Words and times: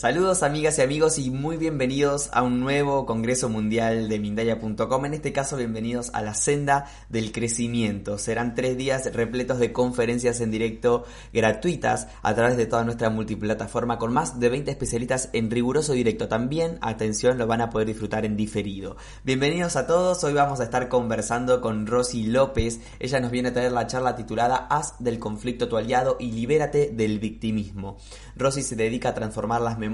Saludos 0.00 0.42
amigas 0.42 0.78
y 0.78 0.80
amigos 0.80 1.18
y 1.18 1.28
muy 1.28 1.58
bienvenidos 1.58 2.30
a 2.32 2.42
un 2.42 2.58
nuevo 2.58 3.04
Congreso 3.04 3.50
Mundial 3.50 4.08
de 4.08 4.18
Mindaya.com. 4.18 5.04
En 5.04 5.12
este 5.12 5.34
caso, 5.34 5.58
bienvenidos 5.58 6.08
a 6.14 6.22
la 6.22 6.32
senda 6.32 6.86
del 7.10 7.32
crecimiento. 7.32 8.16
Serán 8.16 8.54
tres 8.54 8.78
días 8.78 9.12
repletos 9.12 9.58
de 9.58 9.74
conferencias 9.74 10.40
en 10.40 10.50
directo 10.50 11.04
gratuitas 11.34 12.08
a 12.22 12.34
través 12.34 12.56
de 12.56 12.64
toda 12.64 12.82
nuestra 12.82 13.10
multiplataforma 13.10 13.98
con 13.98 14.14
más 14.14 14.40
de 14.40 14.48
20 14.48 14.70
especialistas 14.70 15.28
en 15.34 15.50
riguroso 15.50 15.92
directo. 15.92 16.28
También, 16.28 16.78
atención, 16.80 17.36
lo 17.36 17.46
van 17.46 17.60
a 17.60 17.68
poder 17.68 17.88
disfrutar 17.88 18.24
en 18.24 18.38
diferido. 18.38 18.96
Bienvenidos 19.22 19.76
a 19.76 19.86
todos. 19.86 20.24
Hoy 20.24 20.32
vamos 20.32 20.60
a 20.60 20.64
estar 20.64 20.88
conversando 20.88 21.60
con 21.60 21.86
Rosy 21.86 22.24
López. 22.24 22.80
Ella 23.00 23.20
nos 23.20 23.30
viene 23.30 23.50
a 23.50 23.52
traer 23.52 23.72
la 23.72 23.86
charla 23.86 24.16
titulada 24.16 24.66
Haz 24.70 24.94
del 24.98 25.18
conflicto 25.18 25.68
tu 25.68 25.76
aliado 25.76 26.16
y 26.18 26.32
libérate 26.32 26.88
del 26.90 27.18
victimismo. 27.18 27.98
Rosy 28.34 28.62
se 28.62 28.76
dedica 28.76 29.10
a 29.10 29.14
transformar 29.14 29.60
las 29.60 29.76
memorias 29.76 29.89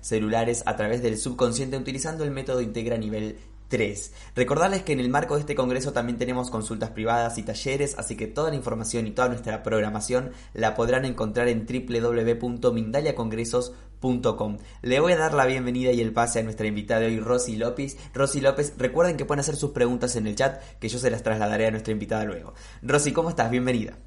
celulares 0.00 0.62
a 0.66 0.76
través 0.76 1.02
del 1.02 1.18
subconsciente 1.18 1.76
utilizando 1.76 2.24
el 2.24 2.30
método 2.30 2.60
Integra 2.60 2.96
nivel 2.96 3.38
3. 3.68 4.12
Recordarles 4.34 4.82
que 4.82 4.92
en 4.92 5.00
el 5.00 5.08
marco 5.08 5.32
de 5.34 5.40
este 5.40 5.54
congreso 5.54 5.92
también 5.92 6.18
tenemos 6.18 6.50
consultas 6.50 6.90
privadas 6.90 7.38
y 7.38 7.42
talleres, 7.42 7.96
así 7.98 8.16
que 8.16 8.26
toda 8.26 8.50
la 8.50 8.56
información 8.56 9.06
y 9.06 9.12
toda 9.12 9.28
nuestra 9.28 9.62
programación 9.62 10.32
la 10.54 10.74
podrán 10.74 11.04
encontrar 11.04 11.46
en 11.48 11.66
www.mindaliacongresos.com. 11.66 14.58
Le 14.82 15.00
voy 15.00 15.12
a 15.12 15.18
dar 15.18 15.34
la 15.34 15.46
bienvenida 15.46 15.92
y 15.92 16.00
el 16.00 16.12
pase 16.12 16.40
a 16.40 16.42
nuestra 16.42 16.66
invitada 16.66 17.00
de 17.00 17.06
hoy, 17.08 17.20
Rosy 17.20 17.56
López. 17.56 17.96
Rosy 18.14 18.40
López, 18.40 18.74
recuerden 18.78 19.16
que 19.16 19.24
pueden 19.24 19.40
hacer 19.40 19.56
sus 19.56 19.72
preguntas 19.72 20.14
en 20.16 20.26
el 20.26 20.36
chat, 20.36 20.62
que 20.78 20.88
yo 20.88 20.98
se 20.98 21.10
las 21.10 21.22
trasladaré 21.22 21.66
a 21.66 21.70
nuestra 21.70 21.92
invitada 21.92 22.24
luego. 22.24 22.54
Rosy, 22.82 23.12
¿cómo 23.12 23.30
estás? 23.30 23.50
Bienvenida. 23.50 23.98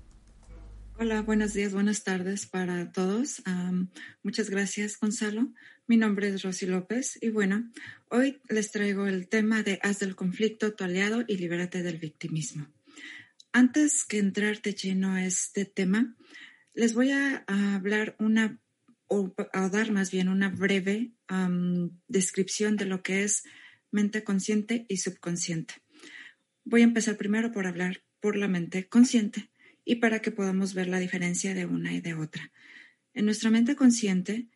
Hola, 1.04 1.24
buenos 1.24 1.56
días, 1.56 1.74
buenas 1.74 2.04
tardes 2.04 2.46
para 2.46 2.92
todos. 2.92 3.42
muchas 4.22 4.52
gracias, 4.52 5.00
Gonzalo. 5.00 5.52
Mi 5.88 5.98
nombre 5.98 6.28
es 6.28 6.44
Rosy 6.44 6.68
López 6.68 7.18
y 7.20 7.30
bueno, 7.30 7.72
hoy 8.10 8.40
les 8.50 8.70
traigo 8.70 9.08
el 9.08 9.28
tema 9.28 9.64
de 9.64 9.80
haz 9.82 9.98
del 9.98 10.16
conflicto 10.16 10.76
tu 10.76 10.84
aliado 10.84 11.24
y 11.28 11.38
libérate 11.38 11.82
del 11.82 11.98
victimismo. 11.98 12.68
Antes 13.52 14.04
que 14.04 14.20
entrar 14.20 14.62
de 14.62 14.76
lleno 14.76 15.14
a 15.14 15.26
este 15.26 15.66
tema, 15.66 16.16
les 16.76 16.94
voy 16.94 17.10
a, 17.10 17.46
hablar 17.48 18.16
una, 18.20 18.60
o 19.08 19.34
dar 19.72 19.90
más 19.90 20.12
bien 20.12 20.30
una 20.30 20.50
breve 20.50 21.14
descripción 22.10 22.78
de 22.78 22.86
lo 22.86 23.02
que 23.02 23.24
es 23.24 23.42
mente 23.90 24.24
consciente 24.24 24.86
y 24.88 24.98
subconsciente. 24.98 25.74
Voy 26.64 26.82
a 26.82 26.84
empezar 26.84 27.18
primero 27.18 27.52
por 27.52 27.66
hablar 27.66 28.04
por 28.20 28.36
la 28.36 28.48
mente 28.48 28.88
consciente 28.88 29.50
y 29.84 29.96
para 29.96 30.22
que 30.22 30.32
podamos 30.32 30.74
ver 30.74 30.88
la 30.88 31.00
diferencia 31.00 31.54
de 31.54 31.66
una 31.66 31.94
y 31.94 32.02
de 32.02 32.14
otra. 32.14 32.52
En 33.14 33.26
nuestra 33.26 33.50
mente 33.50 33.76
consciente, 33.76 34.48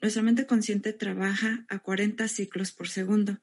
nuestra 0.00 0.22
mente 0.22 0.46
consciente 0.46 0.92
trabaja 0.92 1.64
a 1.68 1.80
40 1.80 2.28
ciclos 2.28 2.72
por 2.72 2.88
segundo. 2.88 3.40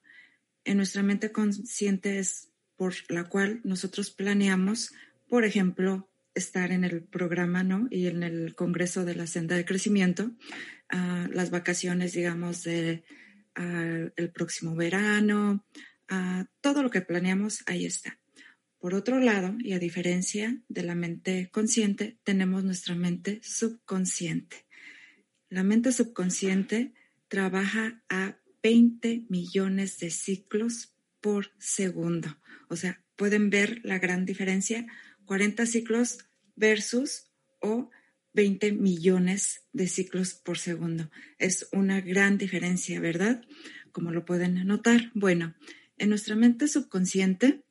En 0.64 0.78
nuestra 0.78 1.02
mente 1.02 1.32
consciente 1.32 2.18
es 2.18 2.50
por 2.76 2.94
la 3.08 3.24
cual 3.24 3.60
nosotros 3.64 4.10
planeamos, 4.10 4.92
por 5.28 5.44
ejemplo, 5.44 6.10
estar 6.34 6.70
en 6.70 6.84
el 6.84 7.02
programa 7.02 7.62
¿no? 7.64 7.88
y 7.90 8.06
en 8.06 8.22
el 8.22 8.54
Congreso 8.54 9.04
de 9.04 9.14
la 9.14 9.26
Senda 9.26 9.56
de 9.56 9.64
Crecimiento, 9.64 10.32
uh, 10.92 11.32
las 11.32 11.50
vacaciones, 11.50 12.12
digamos, 12.12 12.62
de 12.62 13.04
uh, 13.58 14.10
el 14.16 14.30
próximo 14.30 14.76
verano, 14.76 15.64
uh, 16.10 16.44
todo 16.60 16.82
lo 16.82 16.90
que 16.90 17.00
planeamos, 17.00 17.62
ahí 17.66 17.86
está. 17.86 18.18
Por 18.86 18.94
otro 18.94 19.18
lado, 19.18 19.56
y 19.58 19.72
a 19.72 19.80
diferencia 19.80 20.62
de 20.68 20.84
la 20.84 20.94
mente 20.94 21.50
consciente, 21.50 22.20
tenemos 22.22 22.62
nuestra 22.62 22.94
mente 22.94 23.40
subconsciente. 23.42 24.64
La 25.48 25.64
mente 25.64 25.90
subconsciente 25.90 26.94
trabaja 27.26 28.04
a 28.08 28.36
20 28.62 29.24
millones 29.28 29.98
de 29.98 30.10
ciclos 30.10 30.94
por 31.20 31.50
segundo. 31.58 32.38
O 32.68 32.76
sea, 32.76 33.02
pueden 33.16 33.50
ver 33.50 33.80
la 33.82 33.98
gran 33.98 34.24
diferencia, 34.24 34.86
40 35.24 35.66
ciclos 35.66 36.18
versus 36.54 37.26
o 37.58 37.90
20 38.34 38.70
millones 38.70 39.62
de 39.72 39.88
ciclos 39.88 40.34
por 40.34 40.58
segundo. 40.58 41.10
Es 41.40 41.66
una 41.72 42.00
gran 42.00 42.38
diferencia, 42.38 43.00
¿verdad? 43.00 43.42
Como 43.90 44.12
lo 44.12 44.24
pueden 44.24 44.64
notar. 44.64 45.10
Bueno, 45.12 45.56
en 45.98 46.10
nuestra 46.10 46.36
mente 46.36 46.68
subconsciente 46.68 47.65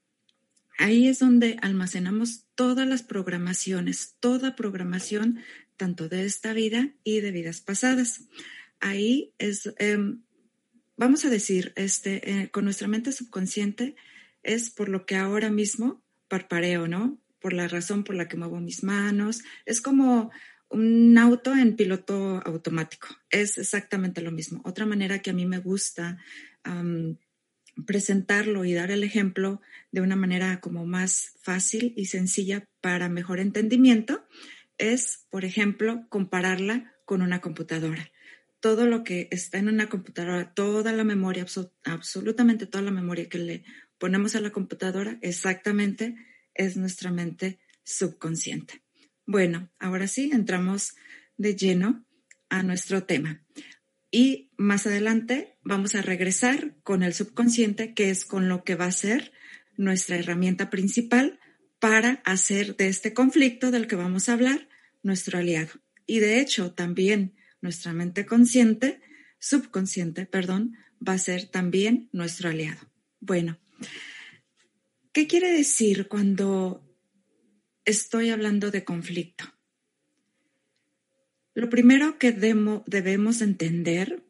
Ahí 0.78 1.08
es 1.08 1.20
donde 1.20 1.58
almacenamos 1.62 2.46
todas 2.56 2.88
las 2.88 3.04
programaciones, 3.04 4.16
toda 4.20 4.56
programación, 4.56 5.40
tanto 5.78 6.10
de 6.10 6.26
esta 6.26 6.54
vida 6.54 6.94
y 7.04 7.22
de 7.22 7.32
vidas 7.32 7.62
pasadas. 7.62 8.26
Ahí 8.80 9.34
es, 9.38 9.74
em, 9.78 10.24
vamos 10.98 11.26
a 11.26 11.30
decir, 11.30 11.74
este, 11.76 12.30
eh, 12.30 12.50
con 12.52 12.66
nuestra 12.66 12.88
mente 12.88 13.12
subconsciente 13.12 13.96
es 14.44 14.70
por 14.70 14.90
lo 14.90 15.06
que 15.06 15.16
ahora 15.16 15.50
mismo 15.50 16.04
parpareo, 16.28 16.88
¿no? 16.88 17.20
Por 17.40 17.54
la 17.54 17.68
razón 17.68 18.04
por 18.04 18.16
la 18.16 18.28
que 18.28 18.38
muevo 18.38 18.60
mis 18.60 18.84
manos. 18.84 19.44
Es 19.66 19.82
como 19.82 20.32
un 20.70 21.18
auto 21.18 21.56
en 21.56 21.76
piloto 21.76 22.42
automático. 22.46 23.08
Es 23.30 23.58
exactamente 23.58 24.22
lo 24.22 24.32
mismo. 24.32 24.62
Otra 24.66 24.86
manera 24.86 25.20
que 25.20 25.30
a 25.30 25.34
mí 25.34 25.46
me 25.46 25.60
gusta 25.60 26.18
presentarlo 27.86 28.66
y 28.66 28.74
dar 28.74 28.92
el 28.92 29.04
ejemplo 29.04 29.62
de 29.92 30.02
una 30.02 30.16
manera 30.16 30.60
como 30.62 30.86
más 30.86 31.34
fácil 31.42 31.94
y 31.96 32.06
sencilla 32.06 32.66
para 32.82 33.10
mejor 33.10 33.40
entendimiento 33.40 34.26
es, 34.78 35.26
por 35.30 35.46
ejemplo, 35.46 36.06
compararla 36.10 36.94
con 37.06 37.22
una 37.22 37.42
computadora. 37.42 38.12
Todo 38.60 38.88
lo 38.88 39.04
que 39.04 39.28
está 39.32 39.58
en 39.58 39.70
una 39.70 39.90
computadora, 39.90 40.54
toda 40.54 40.92
la 40.92 41.04
memoria, 41.04 41.46
absolutamente 41.84 42.66
toda 42.66 42.84
la 42.84 42.92
memoria 42.92 43.30
que 43.30 43.38
le 43.38 43.64
ponemos 43.98 44.36
a 44.36 44.42
la 44.42 44.52
computadora, 44.52 45.20
exactamente 45.22 46.16
es 46.54 46.78
nuestra 46.78 47.12
mente 47.12 47.60
subconsciente. 47.84 48.82
Bueno, 49.26 49.70
ahora 49.80 50.08
sí, 50.08 50.32
entramos 50.34 50.96
de 51.38 51.56
lleno 51.56 52.06
a 52.50 52.64
nuestro 52.64 53.04
tema. 53.04 53.44
Y 54.12 54.52
más 54.58 54.88
adelante 54.88 55.55
vamos 55.66 55.96
a 55.96 56.02
regresar 56.02 56.76
con 56.84 57.04
el 57.04 57.14
subconsciente, 57.14 57.94
que 57.94 58.10
es 58.12 58.24
con 58.24 58.48
lo 58.48 58.64
que 58.64 58.76
va 58.76 58.86
a 58.86 58.92
ser 58.92 59.34
nuestra 59.76 60.16
herramienta 60.16 60.70
principal 60.70 61.40
para 61.80 62.22
hacer 62.24 62.78
de 62.78 62.88
este 62.88 63.14
conflicto 63.14 63.72
del 63.72 63.88
que 63.88 63.98
vamos 63.98 64.30
a 64.30 64.34
hablar 64.34 64.70
nuestro 65.04 65.40
aliado. 65.40 65.72
Y 66.06 66.20
de 66.20 66.40
hecho, 66.40 66.72
también 66.72 67.36
nuestra 67.62 67.94
mente 67.94 68.26
consciente, 68.26 69.02
subconsciente, 69.40 70.28
perdón, 70.28 70.78
va 71.06 71.14
a 71.14 71.18
ser 71.18 71.48
también 71.48 72.10
nuestro 72.14 72.50
aliado. 72.50 72.90
Bueno, 73.20 73.60
¿qué 75.12 75.28
quiere 75.28 75.52
decir 75.52 76.08
cuando 76.08 76.88
estoy 77.86 78.30
hablando 78.30 78.70
de 78.70 78.84
conflicto? 78.84 79.46
Lo 81.56 81.70
primero 81.70 82.20
que 82.20 82.32
debemos 82.32 83.42
entender 83.42 84.24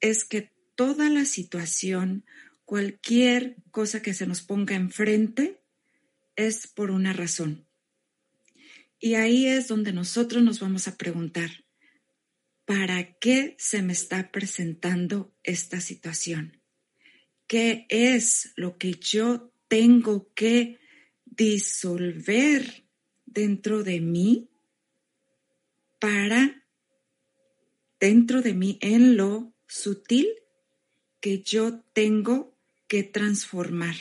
es 0.00 0.24
que 0.24 0.59
toda 0.80 1.10
la 1.10 1.26
situación, 1.26 2.24
cualquier 2.64 3.56
cosa 3.70 4.00
que 4.00 4.14
se 4.14 4.26
nos 4.26 4.40
ponga 4.40 4.74
enfrente, 4.74 5.60
es 6.36 6.68
por 6.68 6.90
una 6.90 7.12
razón. 7.12 7.68
Y 8.98 9.12
ahí 9.12 9.44
es 9.44 9.68
donde 9.68 9.92
nosotros 9.92 10.42
nos 10.42 10.58
vamos 10.58 10.88
a 10.88 10.96
preguntar, 10.96 11.50
¿para 12.64 13.12
qué 13.18 13.56
se 13.58 13.82
me 13.82 13.92
está 13.92 14.32
presentando 14.32 15.36
esta 15.42 15.82
situación? 15.82 16.62
¿Qué 17.46 17.84
es 17.90 18.54
lo 18.56 18.78
que 18.78 18.94
yo 18.94 19.52
tengo 19.68 20.32
que 20.32 20.80
disolver 21.26 22.86
dentro 23.26 23.84
de 23.84 24.00
mí 24.00 24.48
para 25.98 26.64
dentro 28.00 28.40
de 28.40 28.54
mí 28.54 28.78
en 28.80 29.18
lo 29.18 29.54
sutil 29.66 30.39
que 31.20 31.42
yo 31.42 31.80
tengo 31.92 32.56
que 32.88 33.02
transformar. 33.02 33.94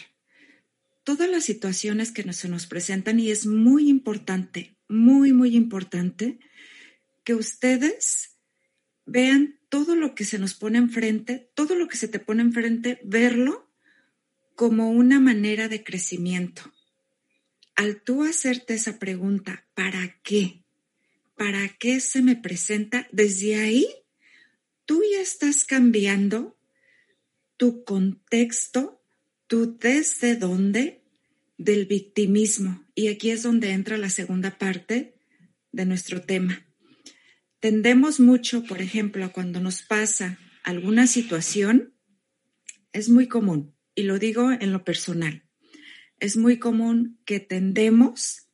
Todas 1.04 1.30
las 1.30 1.44
situaciones 1.44 2.12
que 2.12 2.32
se 2.34 2.50
nos 2.50 2.68
presentan 2.68 3.20
y 3.20 3.32
es 3.32 3.46
muy 3.46 3.90
importante, 3.90 4.76
muy, 4.88 5.34
muy 5.34 5.56
importante 5.56 6.40
que 7.24 7.34
ustedes 7.34 8.38
vean 9.06 9.60
todo 9.70 9.96
lo 9.96 10.16
que 10.16 10.24
se 10.24 10.40
nos 10.40 10.54
pone 10.54 10.78
enfrente, 10.78 11.50
todo 11.56 11.76
lo 11.76 11.88
que 11.88 11.98
se 11.98 12.08
te 12.08 12.20
pone 12.20 12.42
enfrente, 12.42 13.00
verlo 13.04 13.70
como 14.56 14.92
una 14.92 15.20
manera 15.20 15.68
de 15.68 15.84
crecimiento. 15.84 16.72
Al 17.76 18.02
tú 18.02 18.24
hacerte 18.24 18.74
esa 18.74 19.00
pregunta, 19.00 19.66
¿para 19.74 20.20
qué? 20.22 20.64
¿para 21.40 21.70
qué 21.70 22.02
se 22.02 22.22
me 22.22 22.36
presenta? 22.36 23.08
Desde 23.14 23.56
ahí, 23.56 23.88
tú 24.86 25.02
ya 25.10 25.22
estás 25.22 25.64
cambiando 25.64 26.58
tu 27.60 27.84
contexto, 27.84 29.04
tú 29.48 29.78
desde 29.78 30.38
dónde 30.38 31.04
del 31.58 31.86
victimismo. 31.86 32.86
Y 32.96 33.10
aquí 33.10 33.32
es 33.32 33.44
donde 33.44 33.72
entra 33.72 33.98
la 33.98 34.10
segunda 34.10 34.58
parte 34.58 35.20
de 35.74 35.86
nuestro 35.86 36.22
tema. 36.22 36.66
tendemos 37.60 38.22
mucho, 38.22 38.64
por 38.64 38.82
ejemplo, 38.82 39.34
cuando 39.34 39.60
nos 39.60 39.82
pasa 39.82 40.40
alguna 40.64 41.08
situación, 41.08 41.94
es 42.94 43.10
muy 43.10 43.28
común, 43.28 43.76
y 43.94 44.04
lo 44.04 44.18
digo 44.18 44.54
en 44.54 44.72
lo 44.72 44.86
personal, 44.86 45.44
es 46.22 46.38
muy 46.38 46.58
común 46.58 47.20
que 47.26 47.42
tendemos 47.42 48.48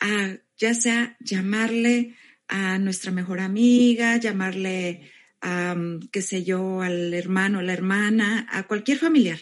a 0.00 0.38
ya 0.56 0.74
sea 0.74 1.16
llamarle 1.20 2.16
a 2.48 2.80
nuestra 2.80 3.12
mejor 3.12 3.38
amiga, 3.38 4.16
llamarle 4.16 5.12
a, 5.40 5.76
qué 6.12 6.22
sé 6.22 6.44
yo, 6.44 6.82
al 6.82 7.14
hermano, 7.14 7.60
a 7.60 7.62
la 7.62 7.72
hermana, 7.72 8.46
a 8.50 8.66
cualquier 8.66 8.98
familiar, 8.98 9.38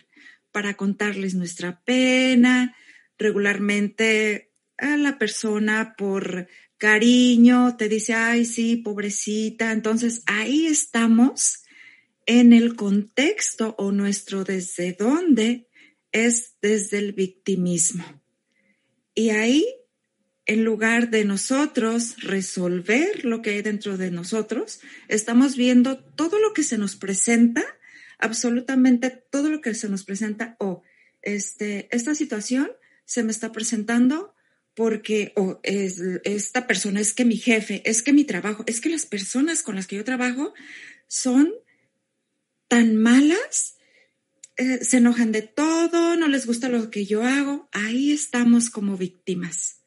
para 0.52 0.74
contarles 0.74 1.34
nuestra 1.34 1.82
pena. 1.84 2.76
Regularmente 3.18 4.52
a 4.76 4.96
la 4.96 5.18
persona 5.18 5.94
por 5.96 6.48
cariño 6.78 7.76
te 7.76 7.88
dice, 7.88 8.14
ay, 8.14 8.44
sí, 8.44 8.76
pobrecita. 8.76 9.72
Entonces 9.72 10.22
ahí 10.26 10.66
estamos 10.66 11.64
en 12.26 12.52
el 12.52 12.76
contexto 12.76 13.74
o 13.78 13.90
nuestro 13.90 14.44
desde 14.44 14.92
dónde 14.92 15.68
es 16.12 16.56
desde 16.60 16.98
el 16.98 17.12
victimismo. 17.12 18.04
Y 19.14 19.30
ahí, 19.30 19.66
en 20.48 20.64
lugar 20.64 21.10
de 21.10 21.26
nosotros 21.26 22.16
resolver 22.22 23.24
lo 23.26 23.42
que 23.42 23.50
hay 23.50 23.62
dentro 23.62 23.98
de 23.98 24.10
nosotros, 24.10 24.80
estamos 25.06 25.56
viendo 25.56 25.98
todo 25.98 26.38
lo 26.38 26.54
que 26.54 26.62
se 26.62 26.78
nos 26.78 26.96
presenta, 26.96 27.62
absolutamente 28.18 29.10
todo 29.10 29.50
lo 29.50 29.60
que 29.60 29.74
se 29.74 29.90
nos 29.90 30.04
presenta, 30.04 30.56
o 30.58 30.82
este, 31.20 31.86
esta 31.94 32.14
situación 32.14 32.70
se 33.04 33.22
me 33.22 33.30
está 33.30 33.52
presentando 33.52 34.34
porque 34.74 35.32
o 35.36 35.60
es, 35.64 36.00
esta 36.24 36.66
persona 36.66 37.00
es 37.00 37.12
que 37.12 37.26
mi 37.26 37.36
jefe, 37.36 37.82
es 37.84 38.02
que 38.02 38.14
mi 38.14 38.24
trabajo, 38.24 38.64
es 38.66 38.80
que 38.80 38.88
las 38.88 39.04
personas 39.04 39.62
con 39.62 39.76
las 39.76 39.86
que 39.86 39.96
yo 39.96 40.04
trabajo 40.04 40.54
son 41.08 41.52
tan 42.68 42.96
malas, 42.96 43.76
eh, 44.56 44.82
se 44.82 44.96
enojan 44.96 45.30
de 45.30 45.42
todo, 45.42 46.16
no 46.16 46.26
les 46.26 46.46
gusta 46.46 46.70
lo 46.70 46.90
que 46.90 47.04
yo 47.04 47.22
hago, 47.22 47.68
ahí 47.72 48.12
estamos 48.12 48.70
como 48.70 48.96
víctimas. 48.96 49.78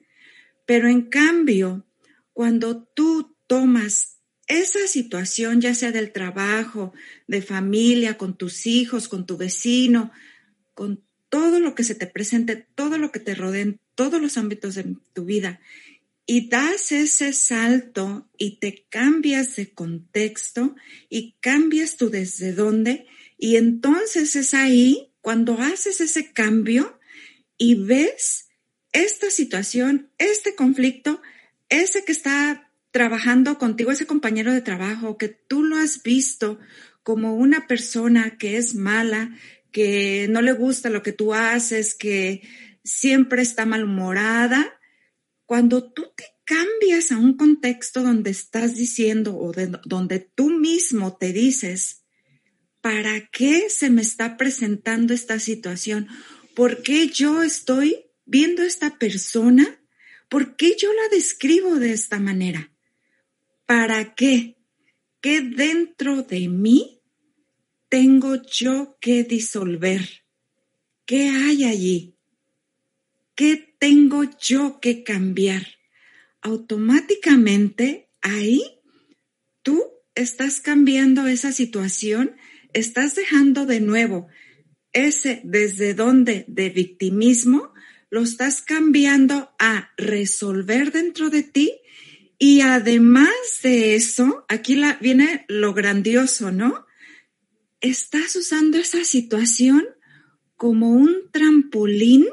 Pero 0.72 0.88
en 0.88 1.02
cambio, 1.02 1.86
cuando 2.32 2.82
tú 2.82 3.36
tomas 3.46 4.20
esa 4.48 4.88
situación, 4.88 5.60
ya 5.60 5.76
sea 5.76 5.92
del 5.92 6.14
trabajo, 6.14 6.94
de 7.28 7.42
familia, 7.42 8.18
con 8.18 8.38
tus 8.38 8.66
hijos, 8.66 9.10
con 9.10 9.26
tu 9.26 9.36
vecino, 9.36 10.14
con 10.74 11.04
todo 11.28 11.60
lo 11.60 11.76
que 11.76 11.84
se 11.84 11.94
te 11.94 12.08
presente, 12.08 12.56
todo 12.74 12.98
lo 12.98 13.12
que 13.12 13.20
te 13.20 13.36
rodea 13.36 13.64
en 13.64 13.82
todos 13.96 14.22
los 14.22 14.38
ámbitos 14.38 14.76
de 14.76 14.96
tu 15.12 15.26
vida, 15.26 15.60
y 16.26 16.48
das 16.48 16.94
ese 16.94 17.34
salto 17.34 18.30
y 18.38 18.60
te 18.60 18.86
cambias 18.88 19.58
de 19.58 19.74
contexto 19.74 20.78
y 21.10 21.36
cambias 21.42 21.98
tú 21.98 22.10
desde 22.10 22.54
dónde 22.54 23.08
y 23.38 23.58
entonces 23.58 24.38
es 24.38 24.54
ahí 24.54 25.12
cuando 25.20 25.58
haces 25.60 26.00
ese 26.00 26.32
cambio 26.32 26.98
y 27.58 27.76
ves 27.76 28.48
esta 28.94 29.30
situación, 29.30 30.10
este 30.18 30.56
conflicto, 30.56 31.22
ese 31.70 32.04
que 32.04 32.12
está 32.12 32.72
trabajando 32.92 33.58
contigo, 33.58 33.92
ese 33.92 34.06
compañero 34.06 34.52
de 34.52 34.62
trabajo, 34.62 35.18
que 35.18 35.30
tú 35.30 35.64
lo 35.64 35.78
has 35.78 36.04
visto 36.04 36.60
como 37.04 37.36
una 37.36 37.68
persona 37.68 38.38
que 38.38 38.58
es 38.58 38.76
mala, 38.76 39.36
que 39.72 40.28
no 40.30 40.42
le 40.42 40.52
gusta 40.54 40.90
lo 40.90 41.02
que 41.02 41.14
tú 41.14 41.34
haces, 41.34 41.96
que 41.96 42.42
siempre 42.84 43.42
está 43.42 43.66
malhumorada, 43.66 44.78
cuando 45.46 45.92
tú 45.92 46.12
te 46.16 46.26
cambias 46.44 47.12
a 47.12 47.18
un 47.18 47.38
contexto 47.38 48.02
donde 48.02 48.30
estás 48.30 48.76
diciendo 48.76 49.38
o 49.38 49.54
donde 49.86 50.20
tú 50.20 50.50
mismo 50.50 51.16
te 51.16 51.32
dices, 51.32 52.04
¿para 52.82 53.28
qué 53.28 53.70
se 53.70 53.90
me 53.90 54.02
está 54.02 54.38
presentando 54.38 55.14
esta 55.14 55.40
situación? 55.40 56.08
¿Por 56.56 56.82
qué 56.84 57.08
yo 57.08 57.44
estoy 57.44 58.11
viendo 58.32 58.62
a 58.62 58.66
esta 58.66 58.98
persona? 58.98 59.84
¿Por 60.30 60.56
qué 60.56 60.78
yo 60.80 60.94
la 60.94 61.10
describo 61.10 61.76
de 61.76 61.92
esta 61.92 62.18
manera? 62.18 62.72
¿Para 63.66 64.16
qué? 64.16 64.56
¿Qué 65.20 65.42
dentro 65.42 66.24
de 66.24 66.48
mí 66.48 67.02
tengo 67.90 68.42
yo 68.42 68.98
que 69.02 69.26
disolver? 69.26 70.24
¿Qué 71.06 71.28
hay 71.28 71.66
allí? 71.66 72.16
¿Qué 73.36 73.76
tengo 73.78 74.24
yo 74.40 74.80
que 74.80 75.04
cambiar? 75.04 75.68
Automáticamente 76.42 78.10
ahí 78.22 78.62
tú 79.62 79.84
estás 80.16 80.62
cambiando 80.62 81.28
esa 81.28 81.52
situación, 81.52 82.38
estás 82.72 83.16
dejando 83.16 83.66
de 83.66 83.82
nuevo 83.82 84.30
ese 84.94 85.42
desde 85.44 85.94
donde 85.94 86.46
de 86.48 86.70
victimismo, 86.70 87.74
lo 88.12 88.22
estás 88.22 88.62
cambiando 88.62 89.52
a 89.58 89.92
resolver 89.98 90.92
dentro 90.92 91.30
de 91.30 91.44
ti 91.44 91.80
y 92.38 92.62
además 92.62 93.30
de 93.64 93.96
eso, 93.96 94.46
aquí 94.50 94.80
viene 95.00 95.46
lo 95.48 95.74
grandioso, 95.74 96.52
¿no? 96.52 96.86
Estás 97.80 98.36
usando 98.36 98.78
esa 98.78 99.04
situación 99.06 99.88
como 100.58 100.90
un 100.90 101.30
trampolín 101.32 102.28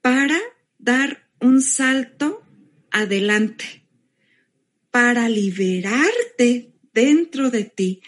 para 0.00 0.38
dar 0.78 1.30
un 1.40 1.62
salto 1.62 2.42
adelante, 2.90 3.86
para 4.90 5.28
liberarte 5.28 6.74
dentro 6.92 7.50
de 7.50 7.64
ti. 7.64 8.02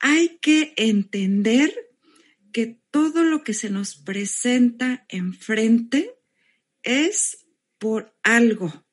Hay 0.00 0.38
que 0.40 0.74
entender 0.76 1.85
que 2.56 2.80
todo 2.90 3.22
lo 3.22 3.44
que 3.44 3.52
se 3.52 3.68
nos 3.68 3.96
presenta 3.96 5.04
enfrente 5.10 6.14
es 6.82 7.44
por 7.76 8.16
algo, 8.22 8.86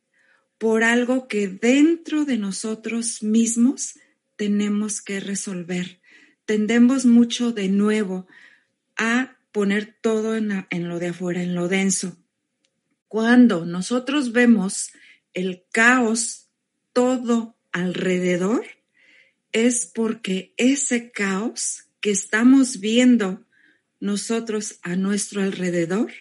por 0.57 0.83
algo 0.83 1.29
que 1.29 1.47
dentro 1.47 2.25
de 2.25 2.37
nosotros 2.37 3.23
mismos 3.23 3.97
tenemos 4.35 5.01
que 5.01 5.21
resolver. 5.21 6.01
Tendemos 6.43 7.05
mucho 7.05 7.53
de 7.53 7.69
nuevo 7.69 8.27
a 8.97 9.37
poner 9.53 9.97
todo 10.01 10.35
en, 10.35 10.67
en 10.69 10.89
lo 10.89 10.99
de 10.99 11.07
afuera, 11.07 11.41
en 11.41 11.55
lo 11.55 11.69
denso 11.69 12.17
cuando 13.13 13.63
nosotros 13.65 14.33
vemos 14.33 14.91
el 15.33 15.63
caos 15.71 16.49
todo 16.91 17.55
alrededor, 17.71 18.65
es 19.51 19.85
porque 19.85 20.53
ese 20.57 21.11
caos 21.11 21.85
que 22.01 22.11
estamos 22.11 22.81
viendo 22.81 23.45
nosotros 24.03 24.79
a 24.81 24.97
nuestro 24.97 25.41
alrededor 25.41 26.11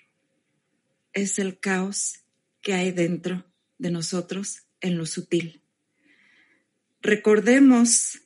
es 1.12 1.41
el 1.41 1.59
caos 1.59 2.21
que 2.61 2.75
hay 2.75 2.93
dentro 2.93 3.45
de 3.77 3.91
nosotros 3.91 4.69
en 4.81 4.99
lo 4.99 5.05
sutil. 5.05 5.65
Recordemos, 7.01 8.21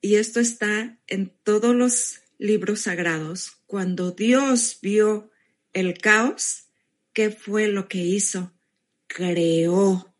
y 0.00 0.14
esto 0.14 0.40
está 0.40 0.98
en 1.06 1.36
todos 1.42 1.74
los 1.74 2.22
libros 2.38 2.80
sagrados, 2.80 3.60
cuando 3.66 4.12
Dios 4.12 4.78
vio 4.80 5.30
el 5.74 5.98
caos, 5.98 6.64
¿Qué 7.12 7.30
fue 7.30 7.66
lo 7.66 7.88
que 7.88 7.98
hizo? 7.98 8.54
Creó, 9.08 10.14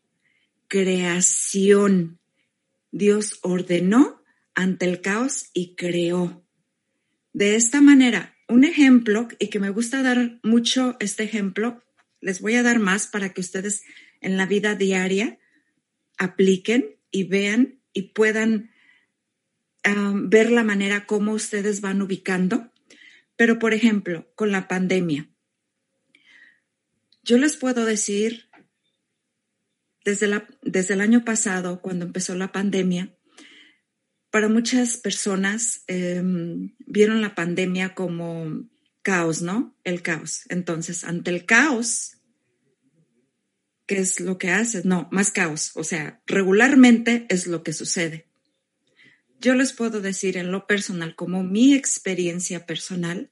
creación. 0.67 2.19
Dios 2.91 3.39
ordenó 3.43 4.21
ante 4.55 4.85
el 4.85 5.01
caos 5.01 5.47
y 5.55 5.77
creó. 5.77 6.45
De 7.33 7.55
esta 7.55 7.81
manera, 7.81 8.35
un 8.49 8.65
ejemplo, 8.65 9.29
y 9.39 9.49
que 9.49 9.61
me 9.61 9.71
gusta 9.71 10.03
dar 10.03 10.39
mucho 10.43 10.97
este 11.01 11.23
ejemplo, 11.23 11.83
les 12.21 12.41
voy 12.41 12.55
a 12.55 12.63
dar 12.63 12.79
más 12.79 13.07
para 13.07 13.33
que 13.33 13.41
ustedes 13.41 13.85
en 14.21 14.37
la 14.37 14.47
vida 14.47 14.75
diaria 14.75 15.39
apliquen 16.17 16.97
y 17.11 17.25
vean 17.25 17.81
y 17.93 18.03
puedan 18.13 18.71
um, 19.87 20.29
ver 20.29 20.51
la 20.51 20.65
manera 20.65 21.07
como 21.07 21.33
ustedes 21.33 21.81
van 21.81 22.03
ubicando. 22.03 22.73
Pero, 23.37 23.59
por 23.59 23.73
ejemplo, 23.73 24.31
con 24.35 24.51
la 24.51 24.67
pandemia, 24.67 25.31
yo 27.23 27.39
les 27.39 27.57
puedo 27.57 27.85
decir, 27.85 28.49
desde, 30.05 30.27
la, 30.27 30.49
desde 30.63 30.95
el 30.95 31.01
año 31.01 31.25
pasado, 31.25 31.81
cuando 31.81 32.07
empezó 32.07 32.35
la 32.35 32.51
pandemia, 32.51 33.15
para 34.31 34.49
muchas 34.49 34.97
personas 34.97 35.83
em, 35.87 36.75
vieron 36.87 37.23
la 37.23 37.35
pandemia 37.35 37.95
como 37.95 38.69
caos, 39.03 39.43
¿no? 39.43 39.75
El 39.85 40.03
caos. 40.03 40.43
Entonces, 40.49 41.05
ante 41.05 41.31
el 41.31 41.47
caos, 41.47 42.19
¿qué 43.87 43.99
es 43.99 44.21
lo 44.21 44.37
que 44.37 44.51
hace? 44.51 44.83
No, 44.85 45.09
más 45.11 45.33
caos. 45.33 45.73
O 45.75 45.85
sea, 45.85 46.21
regularmente 46.27 47.27
es 47.31 47.47
lo 47.47 47.63
que 47.63 47.73
sucede. 47.73 48.27
Yo 49.41 49.55
les 49.55 49.73
puedo 49.73 50.01
decir 50.01 50.37
en 50.37 50.53
lo 50.53 50.67
personal, 50.67 51.15
como 51.15 51.43
mi 51.43 51.75
experiencia 51.75 52.67
personal, 52.67 53.31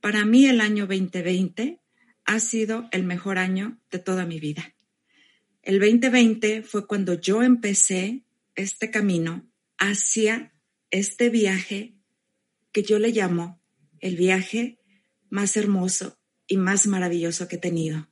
para 0.00 0.24
mí 0.24 0.46
el 0.46 0.60
año 0.60 0.86
2020 0.86 1.78
ha 2.24 2.40
sido 2.40 2.88
el 2.90 3.04
mejor 3.04 3.38
año 3.38 3.78
de 3.90 3.98
toda 3.98 4.26
mi 4.26 4.40
vida. 4.40 4.74
El 5.62 5.78
2020 5.78 6.62
fue 6.62 6.86
cuando 6.86 7.14
yo 7.14 7.42
empecé 7.42 8.24
este 8.56 8.90
camino 8.90 9.51
hacia 9.82 10.54
este 10.92 11.28
viaje 11.28 11.96
que 12.70 12.84
yo 12.84 13.00
le 13.00 13.08
llamo 13.08 13.60
el 13.98 14.16
viaje 14.16 14.78
más 15.28 15.56
hermoso 15.56 16.20
y 16.46 16.56
más 16.56 16.86
maravilloso 16.86 17.48
que 17.48 17.56
he 17.56 17.58
tenido. 17.58 18.08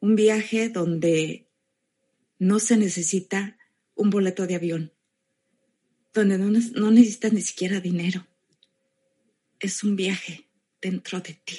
Un 0.00 0.16
viaje 0.16 0.70
donde 0.70 1.52
no 2.40 2.58
se 2.58 2.76
necesita 2.76 3.56
un 3.94 4.10
boleto 4.10 4.48
de 4.48 4.56
avión, 4.56 4.92
donde 6.12 6.36
no, 6.36 6.50
no 6.50 6.90
necesitas 6.90 7.32
ni 7.32 7.42
siquiera 7.42 7.78
dinero. 7.80 8.26
Es 9.60 9.84
un 9.84 9.94
viaje 9.94 10.48
dentro 10.82 11.20
de 11.20 11.34
ti. 11.44 11.58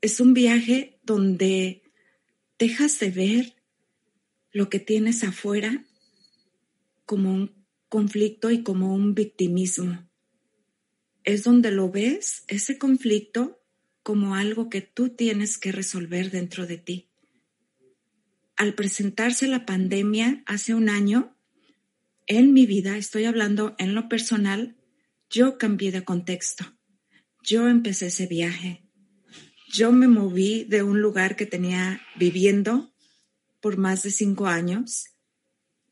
Es 0.00 0.20
un 0.20 0.34
viaje 0.34 1.00
donde 1.02 1.82
dejas 2.60 3.00
de 3.00 3.10
ver 3.10 3.56
lo 4.52 4.70
que 4.70 4.78
tienes 4.78 5.24
afuera 5.24 5.84
como 7.06 7.32
un 7.32 7.55
conflicto 7.88 8.50
y 8.50 8.62
como 8.62 8.94
un 8.94 9.14
victimismo. 9.14 10.08
Es 11.24 11.44
donde 11.44 11.70
lo 11.70 11.90
ves, 11.90 12.44
ese 12.48 12.78
conflicto, 12.78 13.60
como 14.02 14.36
algo 14.36 14.68
que 14.68 14.80
tú 14.82 15.08
tienes 15.10 15.58
que 15.58 15.72
resolver 15.72 16.30
dentro 16.30 16.66
de 16.66 16.78
ti. 16.78 17.10
Al 18.56 18.74
presentarse 18.74 19.48
la 19.48 19.66
pandemia 19.66 20.42
hace 20.46 20.74
un 20.74 20.88
año, 20.88 21.36
en 22.26 22.52
mi 22.52 22.66
vida, 22.66 22.96
estoy 22.96 23.24
hablando 23.24 23.76
en 23.78 23.94
lo 23.94 24.08
personal, 24.08 24.76
yo 25.30 25.58
cambié 25.58 25.92
de 25.92 26.04
contexto. 26.04 26.64
Yo 27.42 27.68
empecé 27.68 28.06
ese 28.06 28.26
viaje. 28.26 28.82
Yo 29.72 29.92
me 29.92 30.08
moví 30.08 30.64
de 30.64 30.82
un 30.82 31.00
lugar 31.00 31.36
que 31.36 31.46
tenía 31.46 32.00
viviendo 32.16 32.92
por 33.60 33.76
más 33.76 34.02
de 34.02 34.10
cinco 34.10 34.46
años. 34.46 35.15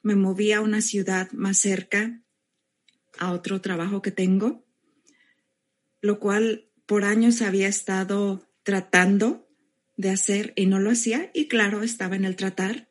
Me 0.04 0.14
moví 0.14 0.52
a 0.52 0.60
una 0.60 0.82
ciudad 0.82 1.32
más 1.32 1.58
cerca, 1.58 2.22
a 3.18 3.32
otro 3.32 3.60
trabajo 3.60 4.02
que 4.02 4.12
tengo, 4.12 4.64
lo 6.00 6.20
cual 6.20 6.68
por 6.86 7.04
años 7.04 7.42
había 7.42 7.66
estado 7.66 8.46
tratando 8.62 9.48
de 9.96 10.10
hacer 10.10 10.52
y 10.56 10.66
no 10.66 10.78
lo 10.78 10.90
hacía 10.90 11.30
y 11.32 11.48
claro, 11.48 11.82
estaba 11.82 12.16
en 12.16 12.24
el 12.24 12.36
tratar. 12.36 12.88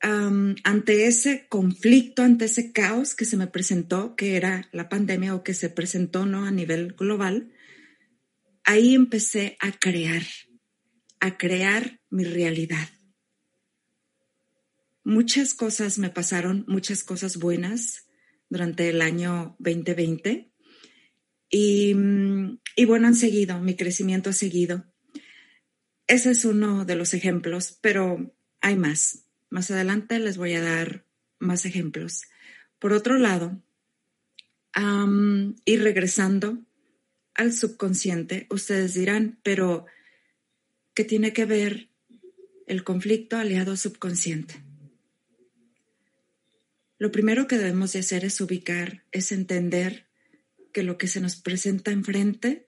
ante 0.00 1.06
ese 1.06 1.46
conflicto, 1.48 2.22
ante 2.22 2.44
ese 2.44 2.72
caos 2.72 3.14
que 3.14 3.24
se 3.24 3.38
me 3.38 3.46
presentó, 3.46 4.14
que 4.16 4.36
era 4.36 4.68
la 4.70 4.90
pandemia 4.90 5.34
o 5.34 5.42
que 5.42 5.54
se 5.54 5.70
presentó 5.70 6.26
¿no? 6.26 6.44
a 6.44 6.50
nivel 6.50 6.92
global, 6.92 7.50
ahí 8.64 8.94
empecé 8.94 9.56
a 9.60 9.72
crear, 9.72 10.22
a 11.20 11.38
crear 11.38 12.00
mi 12.10 12.24
realidad. 12.24 12.93
Muchas 15.04 15.54
cosas 15.54 15.98
me 15.98 16.10
pasaron, 16.10 16.64
muchas 16.66 17.04
cosas 17.04 17.36
buenas 17.36 18.06
durante 18.48 18.88
el 18.88 19.00
año 19.02 19.54
2020 19.58 20.50
y, 21.50 21.94
y 22.76 22.84
bueno, 22.86 23.06
han 23.06 23.14
seguido, 23.14 23.60
mi 23.60 23.76
crecimiento 23.76 24.30
ha 24.30 24.32
seguido. 24.32 24.86
Ese 26.06 26.30
es 26.30 26.44
uno 26.44 26.84
de 26.84 26.96
los 26.96 27.14
ejemplos, 27.14 27.78
pero 27.80 28.34
hay 28.60 28.76
más. 28.76 29.26
Más 29.50 29.70
adelante 29.70 30.18
les 30.18 30.36
voy 30.36 30.54
a 30.54 30.62
dar 30.62 31.06
más 31.38 31.64
ejemplos. 31.64 32.22
Por 32.78 32.92
otro 32.92 33.18
lado, 33.18 33.62
y 35.64 35.76
regresando 35.76 36.64
al 37.34 37.52
subconsciente, 37.52 38.46
ustedes 38.50 38.94
dirán, 38.94 39.38
pero 39.42 39.86
¿qué 40.94 41.04
tiene 41.04 41.32
que 41.32 41.44
ver 41.44 41.90
el 42.66 42.84
conflicto 42.84 43.36
aliado 43.36 43.76
subconsciente? 43.76 44.64
Lo 47.04 47.12
primero 47.12 47.46
que 47.46 47.58
debemos 47.58 47.92
de 47.92 47.98
hacer 47.98 48.24
es 48.24 48.40
ubicar, 48.40 49.04
es 49.12 49.30
entender 49.30 50.06
que 50.72 50.82
lo 50.82 50.96
que 50.96 51.06
se 51.06 51.20
nos 51.20 51.36
presenta 51.36 51.90
enfrente 51.90 52.66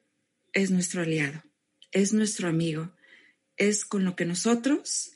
es 0.52 0.70
nuestro 0.70 1.00
aliado, 1.00 1.42
es 1.90 2.12
nuestro 2.12 2.46
amigo, 2.46 2.94
es 3.56 3.86
con 3.86 4.04
lo 4.04 4.14
que 4.14 4.26
nosotros, 4.26 5.12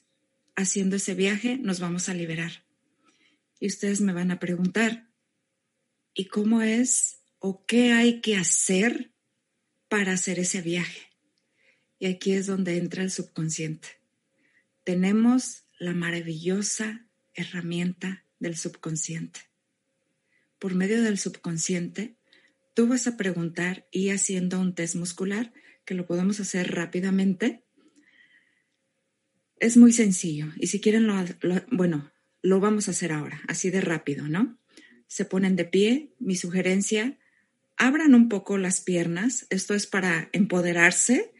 haciendo 0.56 0.96
ese 0.96 1.12
viaje, 1.12 1.58
nos 1.58 1.80
vamos 1.80 2.08
a 2.08 2.14
liberar. 2.14 2.64
Y 3.58 3.66
ustedes 3.66 4.00
me 4.00 4.14
van 4.14 4.30
a 4.30 4.40
preguntar, 4.40 5.10
¿y 6.14 6.28
cómo 6.28 6.62
es 6.62 7.20
o 7.40 7.66
qué 7.66 7.92
hay 7.92 8.22
que 8.22 8.36
hacer 8.36 9.12
para 9.90 10.12
hacer 10.12 10.38
ese 10.38 10.62
viaje? 10.62 11.10
Y 11.98 12.06
aquí 12.06 12.32
es 12.32 12.46
donde 12.46 12.78
entra 12.78 13.02
el 13.02 13.10
subconsciente. 13.10 13.88
Tenemos 14.82 15.64
la 15.78 15.92
maravillosa 15.92 17.06
herramienta 17.34 18.24
del 18.40 18.56
subconsciente. 18.56 19.40
Por 20.58 20.74
medio 20.74 21.02
del 21.02 21.18
subconsciente, 21.18 22.16
tú 22.74 22.88
vas 22.88 23.06
a 23.06 23.16
preguntar 23.16 23.86
y 23.92 24.10
haciendo 24.10 24.60
un 24.60 24.74
test 24.74 24.96
muscular, 24.96 25.52
que 25.84 25.94
lo 25.94 26.06
podemos 26.06 26.40
hacer 26.40 26.74
rápidamente. 26.74 27.64
Es 29.58 29.76
muy 29.76 29.92
sencillo 29.92 30.46
y 30.56 30.66
si 30.66 30.80
quieren, 30.80 31.06
lo, 31.06 31.14
bueno, 31.70 32.10
lo 32.42 32.60
vamos 32.60 32.88
a 32.88 32.92
hacer 32.92 33.12
ahora, 33.12 33.40
así 33.48 33.70
de 33.70 33.80
rápido, 33.80 34.28
¿no? 34.28 34.58
Se 35.06 35.24
ponen 35.24 35.56
de 35.56 35.64
pie, 35.64 36.14
mi 36.18 36.36
sugerencia, 36.36 37.18
abran 37.76 38.14
un 38.14 38.28
poco 38.28 38.58
las 38.58 38.80
piernas, 38.80 39.46
esto 39.50 39.74
es 39.74 39.86
para 39.86 40.28
empoderarse 40.32 41.32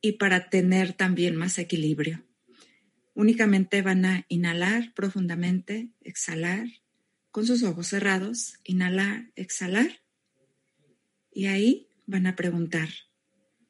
y 0.00 0.12
para 0.12 0.50
tener 0.50 0.94
también 0.94 1.36
más 1.36 1.58
equilibrio. 1.58 2.24
Únicamente 3.14 3.82
van 3.82 4.04
a 4.04 4.24
inhalar 4.28 4.94
profundamente, 4.94 5.90
exhalar 6.00 6.66
con 7.30 7.46
sus 7.46 7.62
ojos 7.62 7.88
cerrados, 7.88 8.58
inhalar, 8.64 9.30
exhalar. 9.36 10.02
Y 11.32 11.46
ahí 11.46 11.88
van 12.06 12.26
a 12.26 12.36
preguntar, 12.36 12.88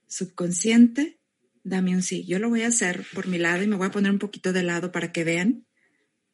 subconsciente, 0.07 1.21
dame 1.65 1.95
un 1.95 2.03
sí. 2.03 2.25
Yo 2.25 2.39
lo 2.39 2.49
voy 2.49 2.63
a 2.63 2.69
hacer 2.69 3.07
por 3.15 3.29
mi 3.29 3.39
lado 3.39 3.63
y 3.63 3.67
me 3.67 3.77
voy 3.77 3.87
a 3.87 3.93
poner 3.93 4.11
un 4.11 4.19
poquito 4.19 4.53
de 4.53 4.63
lado 4.63 4.93
para 4.93 5.13
que 5.13 5.25
vean 5.25 5.67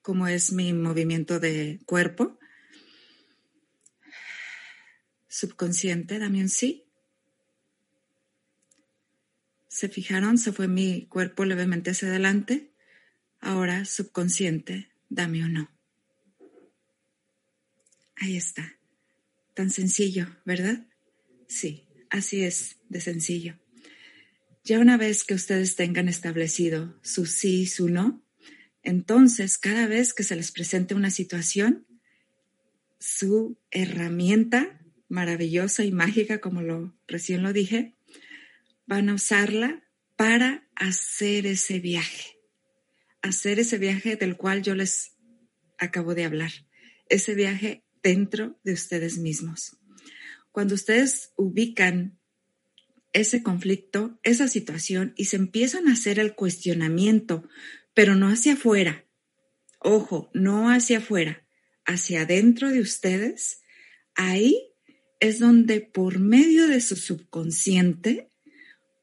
cómo 0.03 0.27
es 0.27 0.53
mi 0.53 0.73
movimiento 0.73 1.39
de 1.39 1.81
cuerpo. 1.85 2.39
Subconsciente, 5.29 6.19
dame 6.19 6.41
un 6.41 6.49
sí. 6.49 6.87
¿Se 9.69 9.89
fijaron? 9.89 10.39
Se 10.39 10.53
fue 10.53 10.67
mi 10.67 11.07
cuerpo 11.07 11.45
levemente 11.45 11.91
hacia 11.91 12.09
adelante. 12.09 12.73
Ahora, 13.41 13.85
subconsciente, 13.85 14.91
dame 15.09 15.45
o 15.45 15.49
no. 15.49 15.71
Ahí 18.17 18.37
está. 18.37 18.77
Tan 19.55 19.71
sencillo, 19.71 20.37
¿verdad? 20.45 20.87
Sí, 21.47 21.87
así 22.11 22.43
es 22.43 22.77
de 22.89 23.01
sencillo. 23.01 23.59
Ya 24.65 24.81
una 24.81 24.97
vez 24.97 25.25
que 25.25 25.35
ustedes 25.35 25.77
tengan 25.77 26.09
establecido 26.09 26.99
su 27.03 27.27
sí 27.27 27.63
y 27.63 27.67
su 27.67 27.89
no, 27.89 28.23
entonces 28.83 29.57
cada 29.57 29.87
vez 29.87 30.15
que 30.15 30.25
se 30.25 30.37
les 30.37 30.53
presente 30.53 30.95
una 30.95 31.11
situación, 31.11 31.87
su 32.99 33.59
herramienta 33.71 34.81
maravillosa 35.09 35.85
y 35.85 35.93
mágica, 35.93 36.41
como 36.41 36.61
lo 36.61 36.95
recién 37.07 37.43
lo 37.43 37.53
dije, 37.53 37.95
van 38.87 39.09
a 39.09 39.15
usarla 39.15 39.85
para 40.17 40.69
hacer 40.75 41.47
ese 41.47 41.79
viaje 41.79 42.38
hacer 43.23 43.59
ese 43.59 43.79
viaje 43.79 44.17
del 44.17 44.37
cual 44.37 44.63
yo 44.63 44.75
les 44.75 45.17
acabo 45.79 46.15
de 46.15 46.25
hablar, 46.25 46.53
ese 47.09 47.35
viaje 47.35 47.85
dentro 48.03 48.59
de 48.65 48.73
ustedes 48.73 49.19
mismos. 49.19 49.77
Cuando 50.53 50.75
ustedes 50.75 51.33
ubican 51.37 52.19
ese 53.13 53.43
conflicto, 53.43 54.19
esa 54.23 54.49
situación 54.49 55.15
y 55.17 55.27
se 55.27 55.37
empiezan 55.37 55.89
a 55.89 55.93
hacer 55.93 56.19
el 56.19 56.35
cuestionamiento, 56.35 57.49
pero 57.95 58.15
no 58.15 58.29
hacia 58.29 58.55
afuera, 58.55 59.07
ojo, 59.81 60.31
no 60.35 60.71
hacia 60.71 60.99
afuera, 60.99 61.47
hacia 61.85 62.23
adentro 62.23 62.71
de 62.71 62.81
ustedes, 62.81 63.63
ahí 64.15 64.75
es 65.21 65.39
donde 65.39 65.81
por 65.81 66.19
medio 66.19 66.69
de 66.69 66.81
su 66.81 66.97
subconsciente 66.97 68.31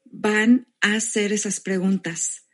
van 0.04 0.68
a 0.80 0.94
hacer 0.94 1.32
esas 1.32 1.60
preguntas 1.60 2.45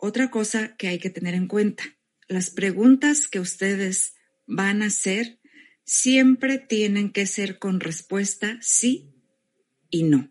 otra 0.00 0.30
cosa 0.30 0.76
que 0.76 0.88
hay 0.88 0.98
que 0.98 1.10
tener 1.10 1.34
en 1.34 1.46
cuenta, 1.46 1.84
las 2.28 2.50
preguntas 2.50 3.28
que 3.28 3.40
ustedes 3.40 4.14
van 4.46 4.82
a 4.82 4.86
hacer 4.86 5.40
siempre 5.84 6.58
tienen 6.58 7.10
que 7.10 7.26
ser 7.26 7.58
con 7.58 7.80
respuesta 7.80 8.58
sí 8.60 9.12
y 9.90 10.04
no. 10.04 10.30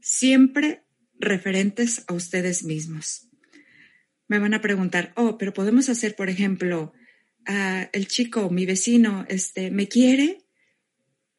Siempre 0.00 0.84
referentes 1.18 2.04
a 2.08 2.14
ustedes 2.14 2.64
mismos. 2.64 3.28
Me 4.26 4.38
van 4.38 4.54
a 4.54 4.60
preguntar, 4.60 5.12
oh, 5.16 5.38
pero 5.38 5.52
podemos 5.52 5.88
hacer, 5.88 6.16
por 6.16 6.28
ejemplo, 6.28 6.92
el 7.92 8.06
chico, 8.08 8.50
mi 8.50 8.66
vecino, 8.66 9.26
este, 9.28 9.70
¿me 9.70 9.88
quiere? 9.88 10.44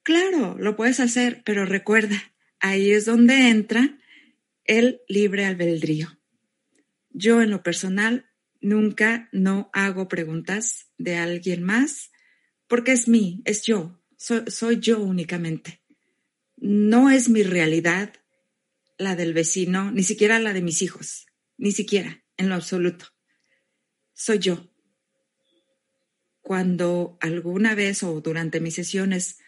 Claro, 0.03 0.55
lo 0.57 0.75
puedes 0.75 0.99
hacer, 0.99 1.41
pero 1.45 1.65
recuerda, 1.65 2.33
ahí 2.59 2.91
es 2.91 3.05
donde 3.05 3.49
entra 3.49 3.97
el 4.65 5.01
libre 5.07 5.45
albedrío. 5.45 6.20
Yo 7.13 7.41
en 7.41 7.49
lo 7.49 7.63
personal 7.63 8.29
nunca 8.61 9.29
no 9.31 9.69
hago 9.73 10.07
preguntas 10.07 10.91
de 10.97 11.17
alguien 11.17 11.63
más 11.63 12.11
porque 12.67 12.93
es 12.93 13.09
mí, 13.09 13.41
es 13.43 13.63
yo, 13.63 14.01
soy, 14.15 14.79
yo 14.79 15.01
únicamente. 15.01 15.81
No 16.55 17.09
es 17.09 17.27
mi 17.27 17.43
realidad 17.43 18.13
la 18.97 19.15
del 19.17 19.33
vecino, 19.33 19.91
ni 19.91 20.03
siquiera 20.03 20.39
la 20.39 20.53
de 20.53 20.61
mis 20.61 20.81
hijos, 20.81 21.25
ni 21.57 21.73
siquiera, 21.73 22.23
en 22.37 22.47
lo 22.47 22.55
absoluto. 22.55 23.07
Soy 24.13 24.39
yo. 24.39 24.71
Cuando 26.41 27.17
alguna 27.19 27.75
vez 27.75 28.03
o 28.03 28.21
durante 28.21 28.61
mis 28.61 28.75
sesiones 28.75 29.39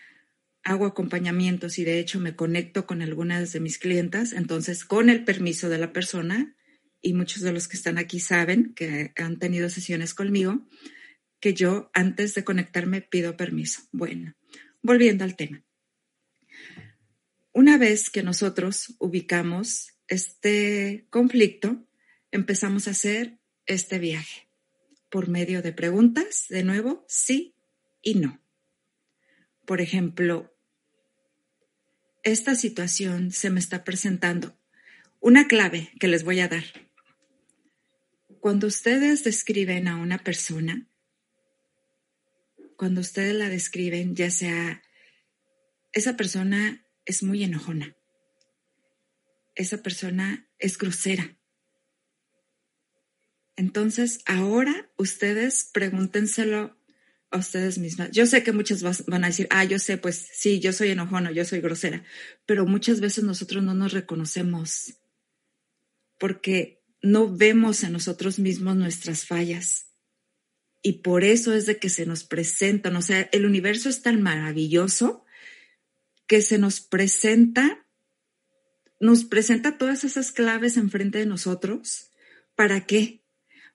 hago 0.64 0.86
acompañamientos 0.86 1.80
y 1.80 1.86
de 1.86 2.00
hecho 2.00 2.20
me 2.20 2.36
conecto 2.36 2.86
con 2.86 3.02
algunas 3.02 3.54
de 3.54 3.60
mis 3.62 3.78
clientas, 3.78 4.34
entonces 4.34 4.84
con 4.84 5.10
el 5.10 5.24
permiso 5.24 5.70
de 5.70 5.78
la 5.78 5.94
persona, 5.94 6.58
y 7.04 7.14
muchos 7.14 7.42
de 7.42 7.52
los 7.52 7.68
que 7.68 7.78
están 7.78 8.00
aquí 8.00 8.20
saben 8.20 8.74
que 8.74 9.12
han 9.18 9.38
tenido 9.38 9.70
sesiones 9.70 10.14
conmigo, 10.16 10.66
que 11.40 11.54
yo 11.54 11.92
antes 11.94 12.34
de 12.34 12.46
conectarme 12.46 13.02
pido 13.02 13.38
permiso. 13.38 13.82
Bueno, 13.92 14.34
volviendo 14.82 15.26
al 15.26 15.36
tema. 15.36 15.64
Una 17.52 17.78
vez 17.78 18.10
que 18.10 18.24
nosotros 18.24 18.96
ubicamos 18.98 19.94
este 20.08 21.06
conflicto, 21.10 21.86
empezamos 22.32 22.88
a 22.88 22.92
hacer 22.92 23.38
este 23.66 24.00
viaje 24.00 24.48
por 25.10 25.28
medio 25.28 25.62
de 25.62 25.74
preguntas, 25.74 26.46
de 26.50 26.64
nuevo, 26.64 27.06
sí 27.08 27.54
y 28.02 28.16
no. 28.16 28.42
Por 29.66 29.82
ejemplo, 29.82 30.56
esta 32.24 32.56
situación 32.56 33.32
se 33.32 33.50
me 33.50 33.60
está 33.60 33.84
presentando. 33.84 34.58
Una 35.20 35.48
clave 35.48 35.92
que 36.00 36.08
les 36.08 36.24
voy 36.24 36.40
a 36.40 36.48
dar. 36.48 36.64
Cuando 38.44 38.68
ustedes 38.68 39.24
describen 39.24 39.88
a 39.88 39.96
una 39.96 40.18
persona, 40.18 40.86
cuando 42.76 43.00
ustedes 43.00 43.34
la 43.34 43.48
describen, 43.48 44.18
ya 44.18 44.30
sea 44.30 44.84
esa 45.94 46.18
persona 46.18 46.86
es 47.06 47.24
muy 47.24 47.42
enojona, 47.46 47.96
esa 49.56 49.82
persona 49.82 50.46
es 50.60 50.78
grosera. 50.78 51.38
Entonces, 53.56 54.20
ahora 54.26 54.92
ustedes 54.98 55.70
pregúntenselo 55.72 56.78
a 57.32 57.38
ustedes 57.38 57.78
mismas. 57.78 58.12
Yo 58.12 58.26
sé 58.26 58.44
que 58.44 58.52
muchas 58.52 59.06
van 59.06 59.24
a 59.24 59.28
decir, 59.28 59.48
ah, 59.52 59.64
yo 59.64 59.80
sé, 59.80 59.98
pues 59.98 60.18
sí, 60.34 60.60
yo 60.60 60.74
soy 60.74 60.90
enojona, 60.90 61.32
yo 61.32 61.46
soy 61.46 61.62
grosera, 61.62 62.04
pero 62.46 62.66
muchas 62.66 63.00
veces 63.00 63.24
nosotros 63.24 63.64
no 63.64 63.74
nos 63.74 63.94
reconocemos 63.94 64.96
porque 66.20 66.83
no 67.04 67.30
vemos 67.30 67.84
en 67.84 67.92
nosotros 67.92 68.40
mismos 68.40 68.76
nuestras 68.76 69.26
fallas. 69.26 69.88
Y 70.82 70.94
por 71.04 71.24
eso 71.24 71.54
es 71.54 71.66
de 71.66 71.78
que 71.78 71.90
se 71.90 72.06
nos 72.06 72.24
presentan, 72.24 72.96
o 72.96 73.02
sea, 73.02 73.30
el 73.32 73.46
universo 73.46 73.90
es 73.90 74.02
tan 74.02 74.22
maravilloso 74.22 75.24
que 76.28 76.42
se 76.42 76.58
nos 76.58 76.80
presenta, 76.80 77.86
nos 79.00 79.26
presenta 79.26 79.78
todas 79.78 80.04
esas 80.06 80.32
claves 80.32 80.78
enfrente 80.78 81.20
de 81.20 81.26
nosotros. 81.26 82.10
¿Para 82.56 82.86
qué? 82.86 83.24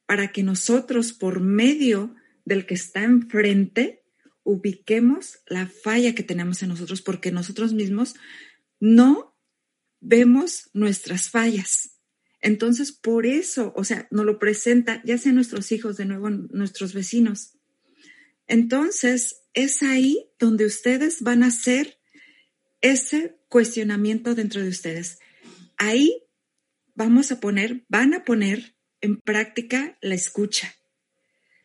Para 0.07 0.33
que 0.33 0.43
nosotros, 0.43 1.13
por 1.13 1.41
medio 1.41 2.15
del 2.47 2.65
que 2.65 2.75
está 2.75 3.05
enfrente, 3.05 4.05
ubiquemos 4.43 5.41
la 5.47 5.67
falla 5.67 6.15
que 6.15 6.23
tenemos 6.23 6.63
en 6.63 6.71
nosotros, 6.71 7.03
porque 7.03 7.31
nosotros 7.31 7.75
mismos 7.75 8.15
no 8.81 9.37
vemos 10.01 10.71
nuestras 10.73 11.29
fallas. 11.29 11.98
Entonces, 12.41 12.93
por 12.93 13.27
eso, 13.27 13.73
o 13.77 13.85
sea, 13.85 14.07
nos 14.11 14.25
lo 14.25 14.39
presenta, 14.39 15.03
ya 15.05 15.19
sea 15.19 15.33
nuestros 15.33 15.73
hijos, 15.73 15.97
de 15.97 16.05
nuevo 16.05 16.31
nuestros 16.31 16.95
vecinos. 16.95 17.59
Entonces, 18.47 19.43
es 19.55 19.83
ahí 19.83 20.31
donde 20.39 20.65
ustedes 20.65 21.23
van 21.23 21.43
a 21.43 21.49
hacer 21.49 21.99
ese 22.81 23.39
cuestionamiento 23.49 24.35
dentro 24.35 24.63
de 24.63 24.69
ustedes. 24.69 25.19
Ahí 25.77 26.25
vamos 26.95 27.33
a 27.33 27.41
poner, 27.41 27.85
van 27.89 28.15
a 28.15 28.25
poner 28.25 28.77
en 29.01 29.21
práctica 29.21 29.99
la 30.01 30.15
escucha. 30.15 30.75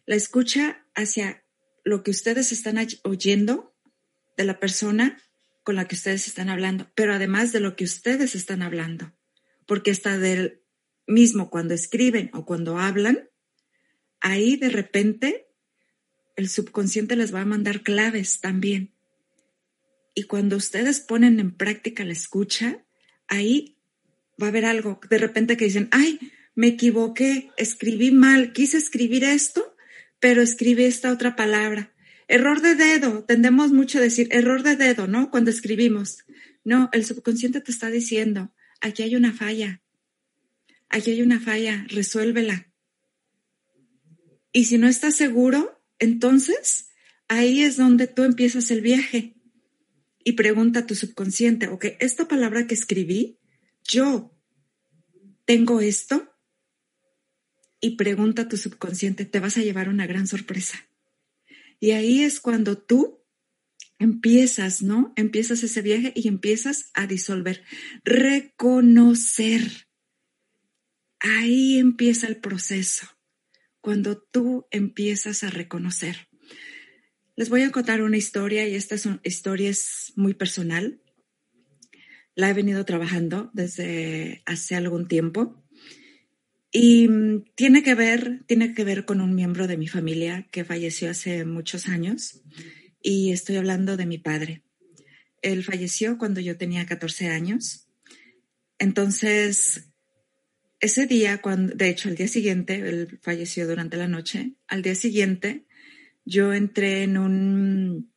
La 0.05 0.15
escucha 0.15 0.85
hacia 0.95 1.45
lo 1.83 2.03
que 2.03 2.11
ustedes 2.11 2.51
están 2.51 2.77
oyendo 3.03 3.75
de 4.37 4.43
la 4.43 4.59
persona 4.59 5.21
con 5.63 5.75
la 5.75 5.87
que 5.87 5.95
ustedes 5.95 6.27
están 6.27 6.49
hablando, 6.49 6.91
pero 6.95 7.13
además 7.13 7.51
de 7.51 7.59
lo 7.59 7.75
que 7.75 7.85
ustedes 7.85 8.35
están 8.35 8.61
hablando, 8.61 9.13
porque 9.65 9.91
está 9.91 10.17
del 10.17 10.62
mismo 11.07 11.49
cuando 11.49 11.73
escriben 11.73 12.29
o 12.33 12.45
cuando 12.45 12.77
hablan, 12.77 13.29
ahí 14.21 14.55
de 14.55 14.69
repente 14.69 15.47
el 16.35 16.49
subconsciente 16.49 17.15
les 17.15 17.33
va 17.33 17.41
a 17.41 17.45
mandar 17.45 17.81
claves 17.81 18.39
también. 18.39 18.93
Y 20.15 20.23
cuando 20.23 20.57
ustedes 20.57 20.99
ponen 20.99 21.39
en 21.39 21.51
práctica 21.51 22.03
la 22.03 22.13
escucha, 22.13 22.85
ahí 23.27 23.77
va 24.41 24.47
a 24.47 24.49
haber 24.49 24.65
algo 24.65 24.99
de 25.09 25.17
repente 25.17 25.57
que 25.57 25.65
dicen, 25.65 25.89
ay, 25.91 26.19
me 26.55 26.67
equivoqué, 26.67 27.51
escribí 27.57 28.11
mal, 28.11 28.53
quise 28.53 28.77
escribir 28.77 29.23
esto, 29.23 29.75
pero 30.19 30.41
escribí 30.41 30.85
esta 30.85 31.11
otra 31.11 31.35
palabra. 31.35 31.93
Error 32.27 32.61
de 32.61 32.75
dedo, 32.75 33.23
tendemos 33.25 33.71
mucho 33.71 33.97
a 33.97 34.01
decir 34.01 34.27
error 34.31 34.63
de 34.63 34.75
dedo, 34.75 35.07
¿no? 35.07 35.29
Cuando 35.29 35.51
escribimos. 35.51 36.23
No, 36.63 36.89
el 36.93 37.05
subconsciente 37.05 37.59
te 37.59 37.71
está 37.71 37.89
diciendo, 37.89 38.53
aquí 38.79 39.03
hay 39.03 39.15
una 39.15 39.33
falla, 39.33 39.82
aquí 40.93 41.11
hay 41.11 41.21
una 41.21 41.39
falla, 41.39 41.85
resuélvela. 41.89 42.71
Y 44.51 44.65
si 44.65 44.77
no 44.77 44.87
estás 44.87 45.15
seguro, 45.15 45.83
entonces 45.99 46.89
ahí 47.27 47.63
es 47.63 47.77
donde 47.77 48.07
tú 48.07 48.23
empiezas 48.23 48.69
el 48.69 48.81
viaje 48.81 49.35
y 50.23 50.33
pregunta 50.33 50.81
a 50.81 50.85
tu 50.85 50.95
subconsciente, 50.95 51.67
ok, 51.67 51.85
esta 51.99 52.27
palabra 52.27 52.67
que 52.67 52.75
escribí, 52.75 53.39
yo 53.83 54.37
tengo 55.45 55.81
esto. 55.81 56.29
Y 57.81 57.97
pregunta 57.97 58.43
a 58.43 58.47
tu 58.47 58.55
subconsciente, 58.55 59.25
te 59.25 59.41
vas 59.41 59.57
a 59.57 59.61
llevar 59.61 59.89
una 59.89 60.07
gran 60.07 60.25
sorpresa. 60.25 60.87
Y 61.81 61.91
ahí 61.91 62.21
es 62.21 62.39
cuando 62.39 62.77
tú 62.77 63.25
empiezas, 63.99 64.81
¿no? 64.81 65.11
Empiezas 65.17 65.63
ese 65.63 65.81
viaje 65.81 66.13
y 66.15 66.29
empiezas 66.29 66.91
a 66.93 67.07
disolver, 67.07 67.63
reconocer 68.05 69.87
Ahí 71.23 71.79
empieza 71.79 72.27
el 72.27 72.35
proceso, 72.35 73.07
cuando 73.79 74.17
tú 74.17 74.67
empiezas 74.71 75.45
a 75.45 75.49
reconocer. 75.49 76.27
Les 77.37 77.47
voy 77.47 77.61
a 77.61 77.71
contar 77.71 78.01
una 78.01 78.17
historia 78.17 78.67
y 78.67 78.75
esta 78.75 78.95
historia 79.23 79.69
es 79.69 80.11
muy 80.17 80.33
personal. 80.33 81.01
La 82.35 82.49
he 82.49 82.53
venido 82.53 82.83
trabajando 82.83 83.51
desde 83.53 84.43
hace 84.45 84.75
algún 84.75 85.07
tiempo 85.07 85.63
y 86.73 87.07
mm, 87.07 87.45
tiene 87.55 87.83
que 87.83 87.95
ver, 87.95 88.43
tiene 88.45 88.73
que 88.73 88.83
ver 88.83 89.05
con 89.05 89.21
un 89.21 89.33
miembro 89.33 89.65
de 89.67 89.77
mi 89.77 89.87
familia 89.87 90.49
que 90.51 90.65
falleció 90.65 91.09
hace 91.09 91.45
muchos 91.45 91.87
años 91.87 92.41
y 93.01 93.31
estoy 93.31 93.55
hablando 93.55 93.95
de 93.95 94.07
mi 94.07 94.17
padre. 94.17 94.63
Él 95.41 95.63
falleció 95.63 96.17
cuando 96.17 96.41
yo 96.41 96.57
tenía 96.57 96.85
14 96.85 97.29
años. 97.29 97.87
Entonces, 98.77 99.92
ese 100.83 101.07
día, 101.07 101.41
cuando, 101.41 101.73
de 101.73 101.89
hecho, 101.89 102.09
al 102.09 102.15
día 102.15 102.27
siguiente, 102.27 102.75
él 102.75 103.19
falleció 103.21 103.65
durante 103.65 103.95
la 103.95 104.09
noche, 104.09 104.55
al 104.67 104.81
día 104.81 104.95
siguiente 104.95 105.65
yo 106.25 106.53
entré 106.53 107.03
en 107.03 107.17
un, 107.17 108.11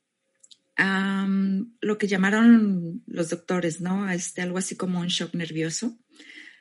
lo 1.81 1.98
que 1.98 2.09
llamaron 2.09 3.05
los 3.07 3.31
doctores, 3.31 3.81
¿no? 3.81 4.11
Este, 4.11 4.42
algo 4.42 4.59
así 4.59 4.76
como 4.76 5.00
un 5.00 5.07
shock 5.07 5.35
nervioso. 5.35 5.96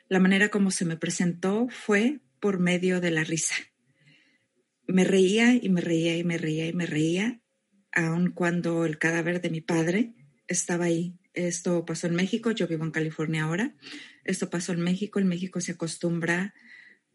La 0.08 0.20
manera 0.20 0.48
como 0.48 0.70
se 0.70 0.84
me 0.84 0.96
presentó 0.96 1.66
fue 1.70 2.20
por 2.38 2.60
medio 2.60 3.00
de 3.00 3.10
la 3.10 3.24
risa. 3.24 3.56
Me 4.86 5.02
reía 5.02 5.54
y 5.54 5.68
me 5.68 5.80
reía 5.80 6.16
y 6.16 6.22
me 6.22 6.38
reía 6.38 6.66
y 6.68 6.72
me 6.72 6.86
reía, 6.86 7.40
aun 7.92 8.30
cuando 8.30 8.84
el 8.86 8.98
cadáver 8.98 9.40
de 9.40 9.50
mi 9.50 9.60
padre 9.60 10.14
estaba 10.46 10.84
ahí. 10.84 11.18
Esto 11.36 11.84
pasó 11.84 12.06
en 12.06 12.14
México, 12.14 12.50
yo 12.50 12.66
vivo 12.66 12.84
en 12.84 12.90
California 12.90 13.44
ahora. 13.44 13.76
Esto 14.24 14.50
pasó 14.50 14.72
en 14.72 14.80
México. 14.80 15.20
En 15.20 15.28
México 15.28 15.60
se 15.60 15.72
acostumbra 15.72 16.54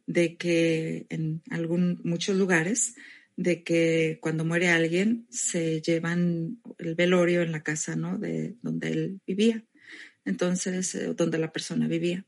de 0.06 0.38
que 0.38 1.08
en 1.10 1.42
algún, 1.50 2.00
muchos 2.04 2.38
lugares, 2.38 2.96
de 3.36 3.64
que 3.64 4.20
cuando 4.22 4.46
muere 4.46 4.70
alguien 4.70 5.26
se 5.30 5.82
llevan 5.82 6.62
el 6.78 6.96
velorio 6.96 7.42
en 7.42 7.52
la 7.52 7.64
casa, 7.64 7.96
¿no? 7.96 8.20
De 8.20 8.56
donde 8.62 8.92
él 8.92 9.22
vivía. 9.26 9.66
Entonces, 10.24 10.94
eh, 10.96 11.14
donde 11.16 11.40
la 11.40 11.52
persona 11.52 11.88
vivía. 11.88 12.26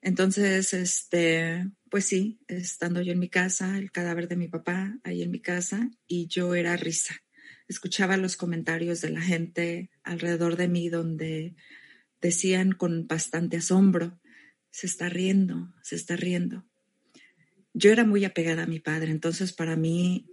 Entonces, 0.00 0.72
este, 0.72 1.68
pues 1.90 2.06
sí, 2.06 2.40
estando 2.48 3.02
yo 3.02 3.12
en 3.12 3.18
mi 3.18 3.28
casa, 3.28 3.76
el 3.76 3.90
cadáver 3.90 4.28
de 4.28 4.36
mi 4.36 4.48
papá 4.48 4.98
ahí 5.04 5.22
en 5.22 5.30
mi 5.30 5.40
casa, 5.40 5.90
y 6.06 6.26
yo 6.28 6.54
era 6.54 6.76
risa. 6.76 7.16
Escuchaba 7.68 8.16
los 8.16 8.36
comentarios 8.36 9.00
de 9.00 9.10
la 9.10 9.20
gente 9.20 9.90
alrededor 10.02 10.56
de 10.56 10.68
mí 10.68 10.88
donde 10.88 11.54
decían 12.20 12.72
con 12.72 13.06
bastante 13.06 13.58
asombro, 13.58 14.18
se 14.70 14.86
está 14.86 15.08
riendo, 15.08 15.72
se 15.82 15.96
está 15.96 16.16
riendo. 16.16 16.64
yo 17.74 17.92
era 17.92 18.04
muy 18.04 18.24
apegada 18.24 18.64
a 18.64 18.66
mi 18.66 18.80
padre, 18.80 19.10
entonces 19.12 19.52
para 19.52 19.76
mí 19.76 20.26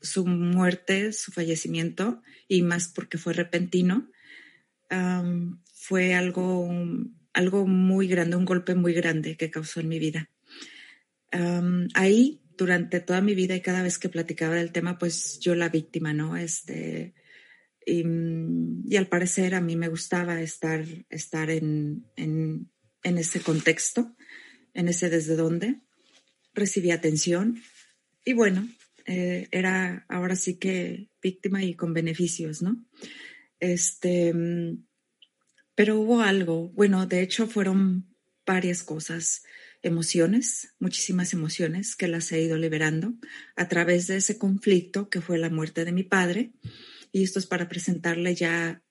su 0.00 0.26
muerte, 0.26 1.12
su 1.12 1.30
fallecimiento, 1.30 2.22
y 2.48 2.62
más 2.62 2.88
porque 2.88 3.18
fue 3.18 3.34
repentino, 3.34 4.10
fue 5.72 6.14
algo, 6.14 6.68
algo 7.32 7.66
muy 7.66 8.08
grande, 8.08 8.36
un 8.36 8.44
golpe 8.44 8.74
muy 8.74 8.92
grande 8.94 9.36
que 9.36 9.50
causó 9.50 9.80
en 9.80 9.88
mi 9.88 9.98
vida. 9.98 10.28
ahí, 11.94 12.40
durante 12.60 13.00
toda 13.00 13.22
mi 13.22 13.34
vida 13.34 13.56
y 13.56 13.62
cada 13.62 13.82
vez 13.82 13.98
que 13.98 14.10
platicaba 14.10 14.54
del 14.54 14.70
tema, 14.70 14.98
pues 14.98 15.40
yo 15.40 15.54
la 15.54 15.70
víctima, 15.70 16.12
¿no? 16.12 16.36
Este, 16.36 17.14
y, 17.86 18.04
al 18.96 19.06
parecer 19.08 19.54
a 19.54 19.62
mí 19.62 19.76
me 19.76 19.88
gustaba 19.88 20.42
estar, 20.42 20.84
estar 21.08 21.48
en, 21.50 22.04
en, 22.16 22.70
en 23.02 23.16
ese 23.16 23.40
contexto, 23.40 24.14
en 24.74 24.88
ese 24.88 25.08
desde 25.08 25.36
dónde 25.36 25.80
recibí 26.52 26.90
atención 26.90 27.62
y 28.24 28.34
bueno, 28.34 28.68
eh, 29.06 29.48
era 29.50 30.04
ahora 30.10 30.36
sí 30.36 30.58
que 30.58 31.08
víctima 31.22 31.64
y 31.64 31.74
con 31.74 31.94
beneficios, 31.94 32.60
¿no? 32.60 32.84
Este, 33.58 34.34
pero 35.74 35.98
hubo 35.98 36.20
algo, 36.20 36.68
bueno, 36.70 37.06
de 37.06 37.22
hecho 37.22 37.46
fueron 37.46 38.14
varias 38.44 38.82
cosas, 38.82 39.44
emociones, 39.82 40.74
muchísimas 40.78 41.32
emociones 41.32 41.96
que 41.96 42.08
las 42.08 42.30
he 42.32 42.42
ido 42.42 42.56
liberando 42.56 43.14
a 43.56 43.68
través 43.68 44.06
de 44.06 44.16
ese 44.16 44.38
conflicto 44.38 45.08
que 45.08 45.20
fue 45.20 45.38
la 45.38 45.50
muerte 45.50 45.84
de 45.84 45.92
mi 45.92 46.02
padre. 46.02 46.52
Y 47.12 47.22
esto 47.22 47.38
es 47.38 47.46
para 47.46 47.68
presentarle 47.68 48.34
ya 48.34 48.82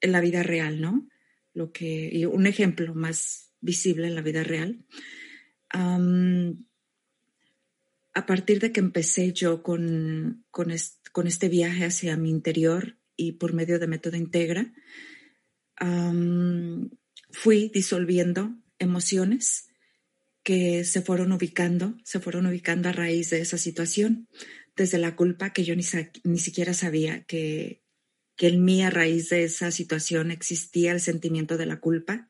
en 0.00 0.12
la 0.12 0.20
vida 0.20 0.42
real, 0.42 0.80
¿no? 0.80 1.08
Lo 1.52 1.72
que, 1.72 2.08
y 2.12 2.24
un 2.24 2.46
ejemplo 2.46 2.94
más 2.94 3.52
visible 3.60 4.06
en 4.06 4.14
la 4.14 4.22
vida 4.22 4.42
real 4.42 4.84
a 8.14 8.26
partir 8.26 8.60
de 8.60 8.72
que 8.72 8.80
empecé 8.80 9.32
yo 9.32 9.62
con, 9.62 10.44
con, 10.50 10.70
este 10.70 11.48
viaje 11.48 11.84
hacia 11.84 12.16
mi 12.16 12.30
interior 12.30 12.96
y 13.16 13.32
por 13.32 13.52
medio 13.52 13.78
de 13.78 13.86
Método 13.86 14.16
Integra, 14.16 14.72
fui 17.30 17.70
disolviendo 17.72 18.54
emociones 18.78 19.69
que 20.50 20.82
se 20.82 21.00
fueron 21.00 21.30
ubicando, 21.30 21.94
se 22.02 22.18
fueron 22.18 22.44
ubicando 22.44 22.88
a 22.88 22.92
raíz 22.92 23.30
de 23.30 23.40
esa 23.40 23.56
situación, 23.56 24.26
desde 24.74 24.98
la 24.98 25.14
culpa 25.14 25.52
que 25.52 25.62
yo 25.62 25.76
ni, 25.76 25.84
ni 26.24 26.38
siquiera 26.40 26.74
sabía 26.74 27.22
que, 27.22 27.84
que 28.34 28.48
en 28.48 28.64
mí 28.64 28.82
a 28.82 28.90
raíz 28.90 29.28
de 29.28 29.44
esa 29.44 29.70
situación 29.70 30.32
existía 30.32 30.90
el 30.90 31.00
sentimiento 31.00 31.56
de 31.56 31.66
la 31.66 31.78
culpa, 31.78 32.28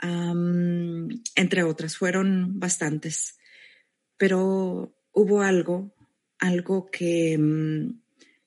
entre 0.00 1.64
otras, 1.64 1.98
fueron 1.98 2.58
bastantes. 2.58 3.36
Pero 4.16 4.96
hubo 5.12 5.42
algo, 5.42 5.94
algo 6.38 6.90
que, 6.90 7.38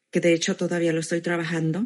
que 0.09 0.19
de 0.21 0.33
hecho 0.33 0.55
todavía 0.55 0.91
lo 0.91 1.01
estoy 1.01 1.21
trabajando, 1.21 1.85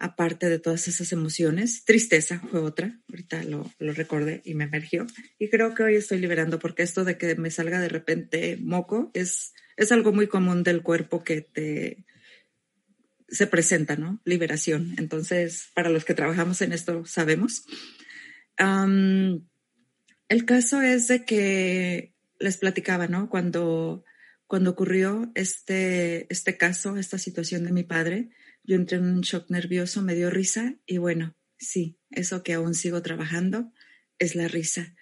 aparte 0.00 0.48
de 0.48 0.58
todas 0.58 0.88
esas 0.88 1.12
emociones. 1.12 1.84
Tristeza 1.84 2.40
fue 2.50 2.60
otra, 2.60 2.98
ahorita 3.10 3.44
lo, 3.44 3.70
recordé 3.78 4.40
y 4.44 4.54
me 4.54 4.64
emergió. 4.64 5.06
Y 5.38 5.50
creo 5.50 5.74
que 5.74 5.82
hoy 5.82 5.94
estoy 5.94 6.18
liberando 6.18 6.58
porque 6.58 6.82
esto 6.82 7.04
de 7.04 7.18
que 7.18 7.36
me 7.36 7.50
salga 7.50 7.78
de 7.78 7.90
repente 7.90 8.56
moco 8.60 9.10
es, 9.12 9.52
es 9.76 9.92
algo 9.92 10.12
muy 10.12 10.26
común 10.26 10.62
del 10.62 10.82
cuerpo 10.82 11.22
que 11.22 11.42
te 11.42 12.04
se 13.28 13.46
presenta, 13.46 13.94
¿no? 13.94 14.20
Liberación. 14.24 14.94
Entonces, 14.98 15.68
para 15.74 15.90
los 15.90 16.04
que 16.04 16.14
trabajamos 16.14 16.60
en 16.62 16.72
esto 16.72 17.04
sabemos. 17.04 17.64
el 18.58 20.44
caso 20.46 20.80
es 20.82 21.06
de 21.06 21.24
que 21.24 22.14
les 22.40 22.56
platicaba, 22.56 23.06
¿no? 23.06 23.28
Cuando, 23.28 24.04
cuando 24.46 24.70
ocurrió 24.70 25.30
este, 25.34 26.26
este 26.32 26.56
caso, 26.56 26.96
esta 26.96 27.18
situación 27.18 27.64
de 27.64 27.72
mi 27.72 27.84
padre, 27.84 28.30
yo 28.64 28.76
entré 28.76 28.98
en 28.98 29.04
un 29.04 29.20
shock 29.22 29.50
nervioso, 29.50 30.02
me 30.02 30.14
dio 30.14 30.30
risa 30.30 30.76
y 30.86 30.98
bueno, 30.98 31.34
sí, 31.58 31.98
eso 32.10 32.42
que 32.42 32.54
aún 32.54 32.74
sigo 32.74 33.02
trabajando 33.02 33.72
es 34.18 34.34
la 34.34 34.48
risa. 34.48 34.94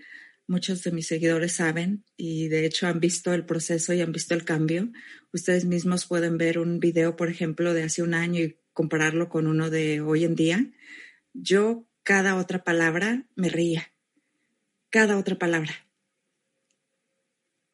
Muchos 0.46 0.82
de 0.82 0.92
mis 0.92 1.06
seguidores 1.06 1.52
saben 1.52 2.04
y 2.16 2.48
de 2.48 2.64
hecho 2.64 2.86
han 2.86 3.00
visto 3.00 3.34
el 3.34 3.44
proceso 3.44 3.92
y 3.92 4.00
han 4.00 4.12
visto 4.12 4.34
el 4.34 4.44
cambio. 4.44 4.90
Ustedes 5.32 5.64
mismos 5.66 6.06
pueden 6.06 6.38
ver 6.38 6.58
un 6.58 6.80
video, 6.80 7.16
por 7.16 7.28
ejemplo, 7.28 7.74
de 7.74 7.82
hace 7.82 8.02
un 8.02 8.14
año 8.14 8.40
y 8.40 8.58
compararlo 8.72 9.28
con 9.28 9.46
uno 9.46 9.68
de 9.68 10.00
hoy 10.00 10.24
en 10.24 10.34
día. 10.34 10.70
Yo 11.34 11.86
cada 12.02 12.36
otra 12.36 12.64
palabra 12.64 13.26
me 13.36 13.50
reía. 13.50 13.92
Cada 14.90 15.18
otra 15.18 15.38
palabra 15.38 15.88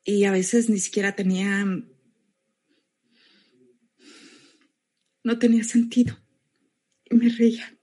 y 0.04 0.24
a 0.24 0.30
veces 0.30 0.68
ni 0.68 0.78
siquiera 0.78 1.16
tenía, 1.16 1.64
no 5.24 5.38
tenía 5.38 5.64
sentido 5.64 6.16
y 7.04 7.16
me 7.16 7.28
reía. 7.30 7.76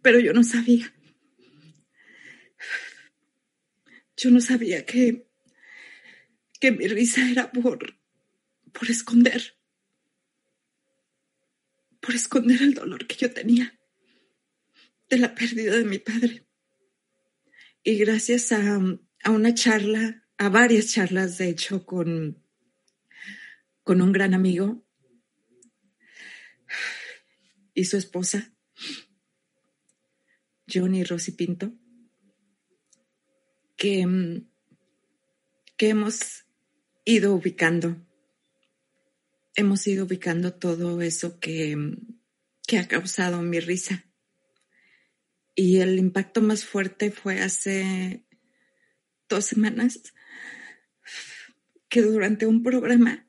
Pero 0.00 0.20
yo 0.20 0.32
no 0.32 0.44
sabía. 0.44 0.94
Yo 4.16 4.30
no 4.30 4.40
sabía 4.40 4.86
que, 4.86 5.28
que 6.60 6.70
mi 6.70 6.86
risa 6.86 7.28
era 7.28 7.50
por, 7.50 7.98
por 8.72 8.90
esconder, 8.90 9.58
por 12.00 12.14
esconder 12.14 12.62
el 12.62 12.74
dolor 12.74 13.06
que 13.06 13.16
yo 13.16 13.32
tenía 13.32 13.78
de 15.10 15.18
la 15.18 15.34
pérdida 15.34 15.76
de 15.76 15.84
mi 15.84 15.98
padre. 15.98 16.46
Y 17.82 17.96
gracias 17.96 18.52
a, 18.52 18.78
a 19.24 19.30
una 19.30 19.54
charla, 19.54 20.24
a 20.38 20.48
varias 20.48 20.92
charlas, 20.92 21.36
de 21.38 21.48
hecho, 21.48 21.84
con, 21.84 22.42
con 23.82 24.00
un 24.00 24.12
gran 24.12 24.32
amigo 24.32 24.83
y 27.74 27.84
su 27.84 27.96
esposa, 27.96 28.52
Johnny 30.72 31.04
Rosy 31.04 31.32
Pinto, 31.32 31.72
que, 33.76 34.42
que 35.76 35.88
hemos 35.88 36.44
ido 37.04 37.34
ubicando, 37.34 37.96
hemos 39.54 39.86
ido 39.86 40.04
ubicando 40.04 40.54
todo 40.54 41.02
eso 41.02 41.38
que, 41.38 41.76
que 42.66 42.78
ha 42.78 42.88
causado 42.88 43.42
mi 43.42 43.60
risa. 43.60 44.06
Y 45.56 45.78
el 45.78 45.98
impacto 45.98 46.42
más 46.42 46.64
fuerte 46.64 47.10
fue 47.10 47.40
hace 47.40 48.24
dos 49.28 49.44
semanas 49.44 50.00
que 51.88 52.02
durante 52.02 52.46
un 52.46 52.62
programa 52.62 53.23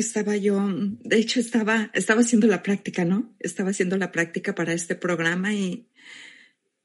estaba 0.00 0.36
yo, 0.36 0.60
de 0.68 1.16
hecho 1.18 1.40
estaba, 1.40 1.90
estaba 1.94 2.22
haciendo 2.22 2.46
la 2.46 2.62
práctica, 2.62 3.04
¿no? 3.04 3.34
Estaba 3.38 3.70
haciendo 3.70 3.96
la 3.96 4.10
práctica 4.12 4.54
para 4.54 4.72
este 4.72 4.94
programa 4.94 5.54
y, 5.54 5.88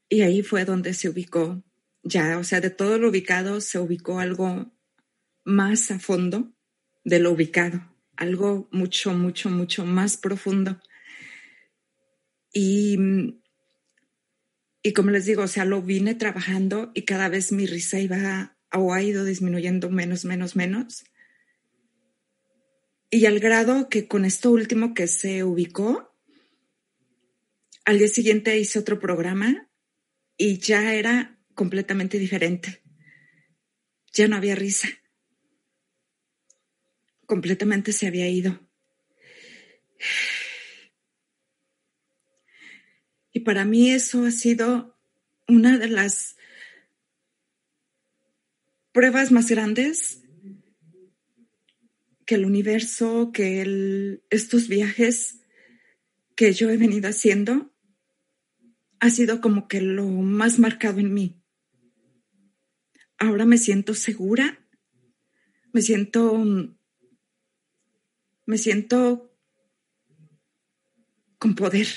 y 0.10 0.22
ahí 0.22 0.44
fue 0.44 0.66
donde 0.66 0.94
se 0.94 1.10
ubicó 1.10 1.64
ya, 2.04 2.38
o 2.38 2.44
sea, 2.44 2.62
de 2.62 2.70
todo 2.70 3.00
lo 3.00 3.10
ubicado 3.10 3.62
se 3.62 3.80
ubicó 3.80 4.20
algo 4.20 4.72
más 5.44 5.90
a 5.90 6.00
fondo 6.00 6.54
de 7.04 7.20
lo 7.20 7.32
ubicado, 7.32 7.82
algo 8.16 8.70
mucho, 8.72 9.14
mucho, 9.14 9.50
mucho 9.50 9.86
más 9.86 10.18
profundo. 10.18 10.80
Y 12.54 12.98
y 14.86 14.94
como 14.94 15.10
les 15.10 15.26
digo, 15.26 15.42
o 15.42 15.48
sea, 15.48 15.66
lo 15.66 15.82
vine 15.82 16.14
trabajando 16.14 16.92
y 16.94 17.06
cada 17.06 17.28
vez 17.28 17.52
mi 17.52 17.66
risa 17.66 18.00
iba 18.00 18.56
o 18.72 18.94
ha 18.94 19.02
ido 19.02 19.26
disminuyendo 19.26 19.90
menos, 19.90 20.26
menos, 20.26 20.56
menos. 20.56 21.06
Y 23.16 23.28
al 23.28 23.40
grado 23.40 23.88
que 23.88 24.10
con 24.10 24.26
esto 24.26 24.52
último 24.52 24.94
que 24.94 25.08
se 25.08 25.46
ubicó, 25.46 26.14
al 27.86 27.98
día 27.98 28.10
siguiente 28.10 28.60
hice 28.60 28.78
otro 28.78 29.00
programa 29.00 29.72
y 30.36 30.58
ya 30.58 30.94
era 30.94 31.40
completamente 31.54 32.20
diferente. 32.20 32.84
Ya 34.12 34.28
no 34.28 34.36
había 34.36 34.56
risa. 34.56 34.90
Completamente 37.26 37.94
se 37.94 38.06
había 38.06 38.28
ido. 38.28 38.60
Y 43.32 43.40
para 43.40 43.64
mí 43.64 43.92
eso 43.92 44.26
ha 44.26 44.32
sido 44.32 45.00
una 45.48 45.78
de 45.78 45.88
las 45.88 46.36
pruebas 48.92 49.32
más 49.32 49.50
grandes 49.50 50.25
que 52.26 52.36
el 52.36 52.46
universo, 52.46 53.32
que 53.32 54.22
estos 54.30 54.68
viajes 54.68 55.42
que 56.36 56.54
yo 56.54 56.70
he 56.70 56.78
venido 56.78 57.10
haciendo, 57.10 57.74
ha 59.00 59.10
sido 59.10 59.42
como 59.42 59.68
que 59.68 59.82
lo 59.82 60.06
más 60.06 60.60
marcado 60.60 61.00
en 61.00 61.14
mí. 61.14 61.42
Ahora 63.18 63.46
me 63.46 63.58
siento 63.58 63.94
segura, 63.94 64.68
me 65.72 65.82
siento, 65.82 66.44
me 68.46 68.58
siento 68.58 69.32
con 71.38 71.56
poder. 71.56 71.88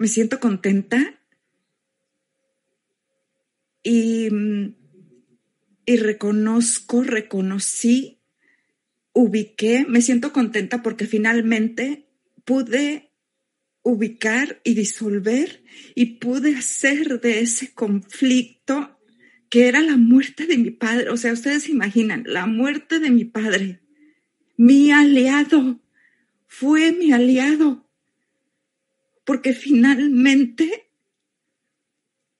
me 0.00 0.08
siento 0.08 0.40
contenta 0.40 1.20
y, 3.82 4.30
y 5.90 5.96
reconozco, 5.96 7.02
reconocí, 7.02 8.20
ubiqué, 9.12 9.84
me 9.88 10.02
siento 10.02 10.32
contenta 10.32 10.84
porque 10.84 11.04
finalmente 11.04 12.06
pude 12.44 13.10
ubicar 13.82 14.60
y 14.62 14.74
disolver 14.74 15.64
y 15.96 16.20
pude 16.20 16.54
hacer 16.54 17.20
de 17.20 17.40
ese 17.40 17.74
conflicto 17.74 19.00
que 19.48 19.66
era 19.66 19.80
la 19.80 19.96
muerte 19.96 20.46
de 20.46 20.58
mi 20.58 20.70
padre. 20.70 21.10
O 21.10 21.16
sea, 21.16 21.32
ustedes 21.32 21.64
se 21.64 21.72
imaginan, 21.72 22.22
la 22.24 22.46
muerte 22.46 23.00
de 23.00 23.10
mi 23.10 23.24
padre, 23.24 23.80
mi 24.56 24.92
aliado, 24.92 25.80
fue 26.46 26.92
mi 26.92 27.10
aliado, 27.10 27.90
porque 29.24 29.54
finalmente, 29.54 30.88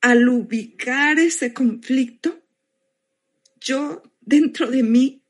al 0.01 0.29
ubicar 0.29 1.19
ese 1.19 1.53
conflicto, 1.53 2.41
yo 3.61 4.03
dentro 4.21 4.71
de 4.71 4.83
mí 4.83 5.25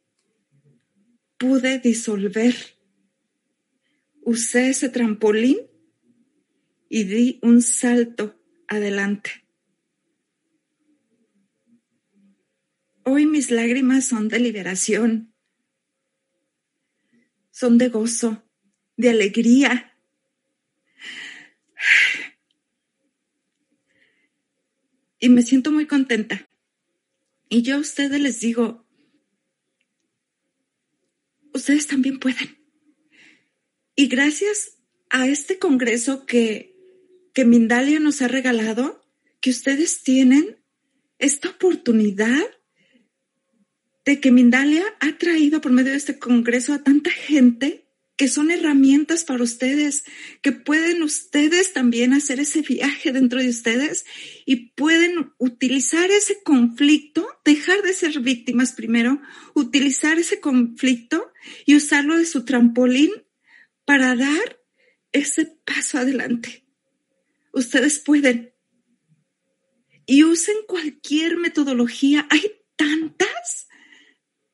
pude 1.38 1.78
disolver. 1.78 2.54
Usé 4.22 4.70
ese 4.70 4.88
trampolín 4.88 5.58
y 6.88 7.04
di 7.04 7.38
un 7.42 7.62
salto 7.62 8.38
adelante. 8.68 9.30
Hoy 13.04 13.26
mis 13.26 13.50
lágrimas 13.50 14.06
son 14.06 14.28
de 14.28 14.38
liberación, 14.38 15.34
son 17.50 17.78
de 17.78 17.88
gozo, 17.88 18.44
de 18.96 19.10
alegría. 19.10 19.96
Y 25.22 25.28
me 25.28 25.42
siento 25.42 25.70
muy 25.70 25.86
contenta. 25.86 26.49
Y 27.52 27.62
yo 27.62 27.74
a 27.74 27.80
ustedes 27.80 28.20
les 28.20 28.38
digo, 28.38 28.86
ustedes 31.52 31.88
también 31.88 32.20
pueden. 32.20 32.58
Y 33.96 34.06
gracias 34.06 34.78
a 35.10 35.26
este 35.26 35.58
congreso 35.58 36.24
que, 36.26 36.76
que 37.34 37.44
Mindalia 37.44 37.98
nos 37.98 38.22
ha 38.22 38.28
regalado, 38.28 39.04
que 39.40 39.50
ustedes 39.50 40.04
tienen 40.04 40.62
esta 41.18 41.50
oportunidad 41.50 42.46
de 44.04 44.20
que 44.20 44.30
Mindalia 44.30 44.84
ha 45.00 45.18
traído 45.18 45.60
por 45.60 45.72
medio 45.72 45.90
de 45.90 45.98
este 45.98 46.20
congreso 46.20 46.72
a 46.72 46.84
tanta 46.84 47.10
gente 47.10 47.89
que 48.20 48.28
son 48.28 48.50
herramientas 48.50 49.24
para 49.24 49.42
ustedes, 49.42 50.04
que 50.42 50.52
pueden 50.52 51.02
ustedes 51.02 51.72
también 51.72 52.12
hacer 52.12 52.38
ese 52.38 52.60
viaje 52.60 53.12
dentro 53.12 53.40
de 53.40 53.48
ustedes 53.48 54.04
y 54.44 54.72
pueden 54.72 55.32
utilizar 55.38 56.10
ese 56.10 56.42
conflicto, 56.42 57.26
dejar 57.46 57.80
de 57.80 57.94
ser 57.94 58.20
víctimas 58.20 58.74
primero, 58.74 59.22
utilizar 59.54 60.18
ese 60.18 60.38
conflicto 60.38 61.32
y 61.64 61.76
usarlo 61.76 62.18
de 62.18 62.26
su 62.26 62.44
trampolín 62.44 63.10
para 63.86 64.14
dar 64.14 64.60
ese 65.12 65.46
paso 65.64 65.96
adelante. 65.96 66.66
Ustedes 67.54 68.00
pueden. 68.00 68.52
Y 70.04 70.24
usen 70.24 70.56
cualquier 70.68 71.38
metodología. 71.38 72.26
Hay 72.28 72.52
tantas 72.76 73.66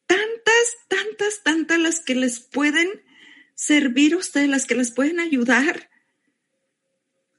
tantas, 0.07 0.77
tantas, 0.87 1.43
tantas 1.43 1.79
las 1.81 2.01
que 2.01 2.15
les 2.15 2.39
pueden 2.39 3.03
servir 3.57 4.15
a 4.15 4.19
ustedes, 4.19 4.49
las 4.49 4.67
que 4.67 4.77
les 4.77 4.93
pueden 4.93 5.19
ayudar. 5.19 5.91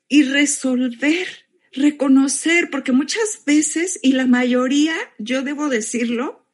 Y 0.09 0.23
resolver, 0.23 1.27
reconocer, 1.71 2.69
porque 2.69 2.91
muchas 2.91 3.43
veces, 3.45 3.99
y 4.01 4.13
la 4.13 4.25
mayoría, 4.25 4.95
yo 5.17 5.43
debo 5.43 5.69
decirlo, 5.69 6.45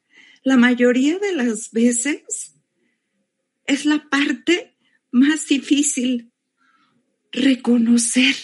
la 0.43 0.57
mayoría 0.57 1.17
de 1.17 1.31
las 1.31 1.71
veces 1.71 2.53
es 3.65 3.85
la 3.85 4.09
parte 4.09 4.75
más 5.11 5.47
difícil, 5.47 6.31
reconocer, 7.31 8.35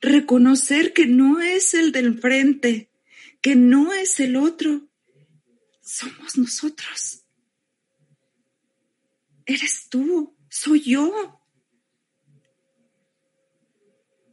reconocer 0.00 0.92
que 0.92 1.06
no 1.06 1.40
es 1.40 1.74
el 1.74 1.92
del 1.92 2.18
frente, 2.18 2.92
que 3.40 3.56
no 3.56 3.92
es 3.92 4.20
el 4.20 4.36
otro, 4.36 4.88
somos 5.82 6.36
nosotros. 6.36 7.24
Eres 9.48 9.88
tú, 9.88 10.36
soy 10.50 10.82
yo. 10.82 11.40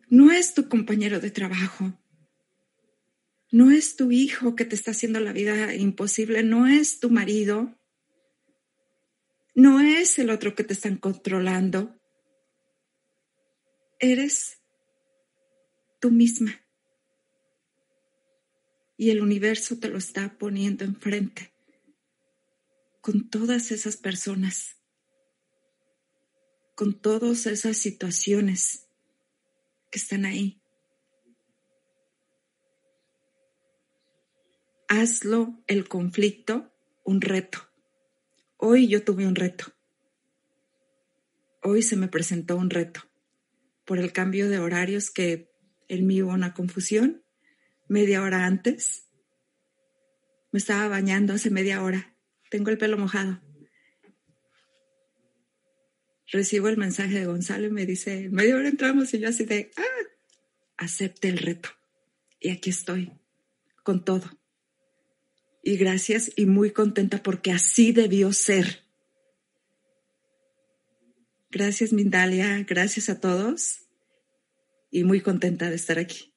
No 0.10 0.32
es 0.34 0.54
tu 0.54 0.67
compañero 0.67 1.21
de 1.21 1.32
trabajo. 1.32 1.97
No 3.49 3.71
es 3.71 3.95
tu 3.95 4.12
hijo 4.12 4.56
que 4.56 4.65
te 4.65 4.75
está 4.75 4.91
haciendo 4.91 5.21
la 5.21 5.32
vida 5.32 5.73
imposible. 5.73 6.43
No 6.43 6.67
es 6.67 6.99
tu 6.99 7.10
marido. 7.10 7.80
No 9.54 9.80
es 9.80 10.19
el 10.19 10.30
otro 10.32 10.54
que 10.54 10.65
te 10.65 10.73
están 10.73 10.97
controlando. 10.97 11.97
Eres 13.99 14.60
tú 16.01 16.12
misma 16.12 16.62
y 18.97 19.12
el 19.12 19.21
universo 19.21 19.80
te 19.80 19.88
lo 19.88 19.97
está 19.97 20.38
poniendo 20.38 20.84
enfrente 20.84 21.54
con 22.99 23.30
todas 23.30 23.71
esas 23.71 23.95
personas, 23.95 24.75
con 26.75 26.99
todas 26.99 27.45
esas 27.45 27.77
situaciones 27.77 28.88
que 29.91 29.99
están 29.99 30.25
ahí. 30.25 30.61
Hazlo 34.88 35.63
el 35.67 35.88
conflicto 35.88 36.71
un 37.05 37.21
reto. 37.21 37.59
Hoy 38.57 38.88
yo 38.88 39.03
tuve 39.03 39.25
un 39.25 39.35
reto. 39.35 39.73
Hoy 41.63 41.81
se 41.81 41.95
me 41.95 42.07
presentó 42.07 42.57
un 42.57 42.69
reto 42.69 43.01
por 43.85 43.99
el 43.99 44.11
cambio 44.11 44.49
de 44.49 44.59
horarios 44.59 45.09
que 45.09 45.49
en 45.88 46.05
mí 46.05 46.21
hubo 46.21 46.31
una 46.31 46.53
confusión 46.53 47.23
media 47.88 48.21
hora 48.21 48.45
antes. 48.45 49.07
Me 50.51 50.59
estaba 50.59 50.88
bañando 50.88 51.33
hace 51.33 51.49
media 51.49 51.83
hora. 51.83 52.17
Tengo 52.49 52.69
el 52.69 52.77
pelo 52.77 52.97
mojado. 52.97 53.44
Recibo 56.31 56.67
el 56.67 56.77
mensaje 56.77 57.19
de 57.19 57.25
Gonzalo 57.25 57.67
y 57.67 57.71
me 57.71 57.85
dice, 57.85 58.29
media 58.29 58.55
hora 58.55 58.67
entramos 58.67 59.13
y 59.13 59.19
yo 59.19 59.29
así 59.29 59.45
de, 59.45 59.71
ah, 59.77 60.07
acepte 60.77 61.29
el 61.29 61.38
reto. 61.38 61.69
Y 62.39 62.49
aquí 62.49 62.69
estoy, 62.69 63.11
con 63.83 64.03
todo. 64.03 64.29
Y 65.63 65.77
gracias 65.77 66.31
y 66.35 66.45
muy 66.45 66.71
contenta 66.71 67.23
porque 67.23 67.51
así 67.51 67.91
debió 67.91 68.31
ser. 68.33 68.83
Gracias, 71.49 71.93
Mindalia. 71.93 72.63
Gracias 72.67 73.09
a 73.09 73.19
todos. 73.19 73.79
Y 74.91 75.03
muy 75.03 75.21
contenta 75.21 75.69
de 75.69 75.75
estar 75.75 75.97
aquí. 75.97 76.33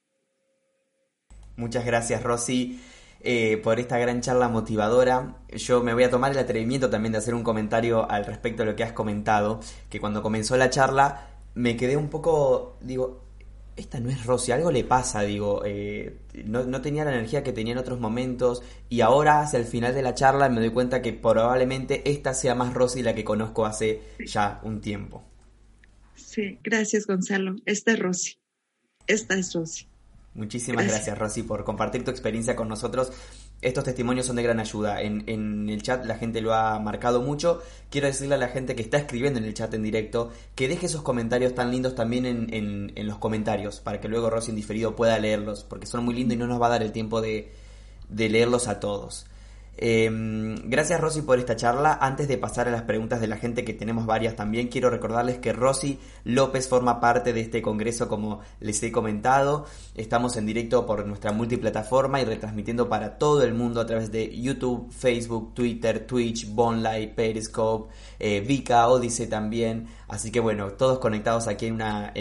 Muchas 1.56 1.84
gracias, 1.84 2.22
Rosy. 2.22 2.78
Eh, 3.20 3.56
por 3.56 3.80
esta 3.80 3.98
gran 3.98 4.20
charla 4.20 4.48
motivadora. 4.48 5.38
Yo 5.48 5.82
me 5.82 5.92
voy 5.92 6.04
a 6.04 6.10
tomar 6.10 6.30
el 6.30 6.38
atrevimiento 6.38 6.88
también 6.88 7.12
de 7.12 7.18
hacer 7.18 7.34
un 7.34 7.42
comentario 7.42 8.08
al 8.08 8.24
respecto 8.24 8.62
de 8.62 8.70
lo 8.70 8.76
que 8.76 8.84
has 8.84 8.92
comentado, 8.92 9.60
que 9.90 9.98
cuando 9.98 10.22
comenzó 10.22 10.56
la 10.56 10.70
charla 10.70 11.26
me 11.54 11.76
quedé 11.76 11.96
un 11.96 12.08
poco, 12.08 12.78
digo, 12.80 13.24
esta 13.76 13.98
no 13.98 14.10
es 14.10 14.24
Rosy, 14.24 14.52
algo 14.52 14.70
le 14.70 14.84
pasa, 14.84 15.22
digo, 15.22 15.62
eh, 15.64 16.18
no, 16.44 16.64
no, 16.64 16.80
tenía 16.80 17.04
la 17.04 17.12
energía 17.12 17.42
que 17.42 17.52
tenía 17.52 17.72
en 17.72 17.78
otros 17.78 17.98
momentos 17.98 18.62
y 18.88 19.00
ahora 19.00 19.40
hacia 19.40 19.58
el 19.58 19.64
final 19.64 19.94
de 19.94 20.02
la 20.02 20.14
charla 20.14 20.48
me 20.48 20.60
doy 20.60 20.70
cuenta 20.70 21.02
que 21.02 21.12
probablemente 21.12 22.08
esta 22.08 22.34
sea 22.34 22.54
más 22.54 22.74
Rosy 22.74 23.02
la 23.02 23.14
que 23.14 23.24
conozco 23.24 23.66
hace 23.66 24.00
ya 24.24 24.60
un 24.62 24.80
tiempo. 24.80 25.24
Sí, 26.14 26.58
gracias 26.62 27.06
Gonzalo, 27.06 27.56
esta 27.66 27.92
es 27.92 27.98
Rosy, 27.98 28.38
esta 29.08 29.34
es 29.34 29.52
Rosy. 29.52 29.88
Muchísimas 30.34 30.86
gracias. 30.88 31.18
Rosy, 31.18 31.42
por 31.42 31.64
compartir 31.64 32.04
tu 32.04 32.10
experiencia 32.10 32.54
con 32.54 32.68
nosotros. 32.68 33.12
Estos 33.60 33.84
testimonios 33.84 34.26
son 34.26 34.36
de 34.36 34.42
gran 34.42 34.60
ayuda. 34.60 35.02
En, 35.02 35.68
el 35.68 35.82
chat 35.82 36.04
la 36.04 36.16
gente 36.16 36.40
lo 36.40 36.54
ha 36.54 36.78
marcado 36.78 37.20
mucho. 37.22 37.60
Quiero 37.90 38.06
decirle 38.06 38.36
a 38.36 38.38
la 38.38 38.48
gente 38.48 38.76
que 38.76 38.82
está 38.82 38.98
escribiendo 38.98 39.38
en 39.40 39.46
el 39.46 39.54
chat 39.54 39.72
en 39.74 39.82
directo 39.82 40.30
que 40.54 40.68
deje 40.68 40.86
esos 40.86 41.02
comentarios 41.02 41.54
tan 41.54 41.70
lindos 41.70 41.94
también 41.94 42.26
en, 42.26 43.06
los 43.06 43.18
comentarios 43.18 43.80
para 43.80 44.00
que 44.00 44.08
luego 44.08 44.30
Rosy 44.30 44.50
en 44.50 44.56
diferido 44.56 44.94
pueda 44.94 45.18
leerlos, 45.18 45.64
porque 45.64 45.86
son 45.86 46.04
muy 46.04 46.14
lindos 46.14 46.36
y 46.36 46.38
no 46.38 46.46
nos 46.46 46.60
va 46.60 46.66
a 46.66 46.70
dar 46.70 46.82
el 46.82 46.92
tiempo 46.92 47.20
de, 47.20 47.52
de 48.08 48.28
leerlos 48.28 48.68
a 48.68 48.78
todos. 48.80 49.26
Em, 49.80 50.56
gracias 50.68 51.00
Rosy 51.00 51.22
por 51.22 51.38
esta 51.38 51.54
charla. 51.54 51.98
Antes 52.00 52.26
de 52.26 52.36
pasar 52.36 52.66
a 52.66 52.72
las 52.72 52.82
preguntas 52.82 53.20
de 53.20 53.28
la 53.28 53.36
gente, 53.36 53.64
que 53.64 53.72
tenemos 53.72 54.06
varias 54.06 54.34
también, 54.34 54.66
quiero 54.66 54.90
recordarles 54.90 55.38
que 55.38 55.52
Rosy 55.52 56.00
López 56.24 56.68
forma 56.68 56.98
parte 56.98 57.32
de 57.32 57.42
este 57.42 57.62
congreso 57.62 58.08
como 58.08 58.40
les 58.58 58.82
he 58.82 58.90
comentado. 58.90 59.66
Estamos 59.94 60.36
en 60.36 60.46
directo 60.46 60.84
por 60.84 61.06
nuestra 61.06 61.30
multiplataforma 61.30 62.20
y 62.20 62.24
retransmitiendo 62.24 62.88
para 62.88 63.18
todo 63.18 63.44
el 63.44 63.54
mundo 63.54 63.80
a 63.80 63.86
través 63.86 64.10
de 64.10 64.36
YouTube, 64.36 64.90
Facebook, 64.90 65.54
Twitter, 65.54 66.04
Twitch, 66.08 66.52
Bonlight, 66.52 67.14
Periscope, 67.14 67.94
eh, 68.18 68.40
Vika, 68.40 68.88
Odyssey 68.88 69.28
también. 69.28 69.86
Así 70.08 70.32
que 70.32 70.40
bueno, 70.40 70.72
todos 70.72 70.98
conectados 70.98 71.46
aquí 71.46 71.66
en 71.66 71.74
una, 71.74 72.12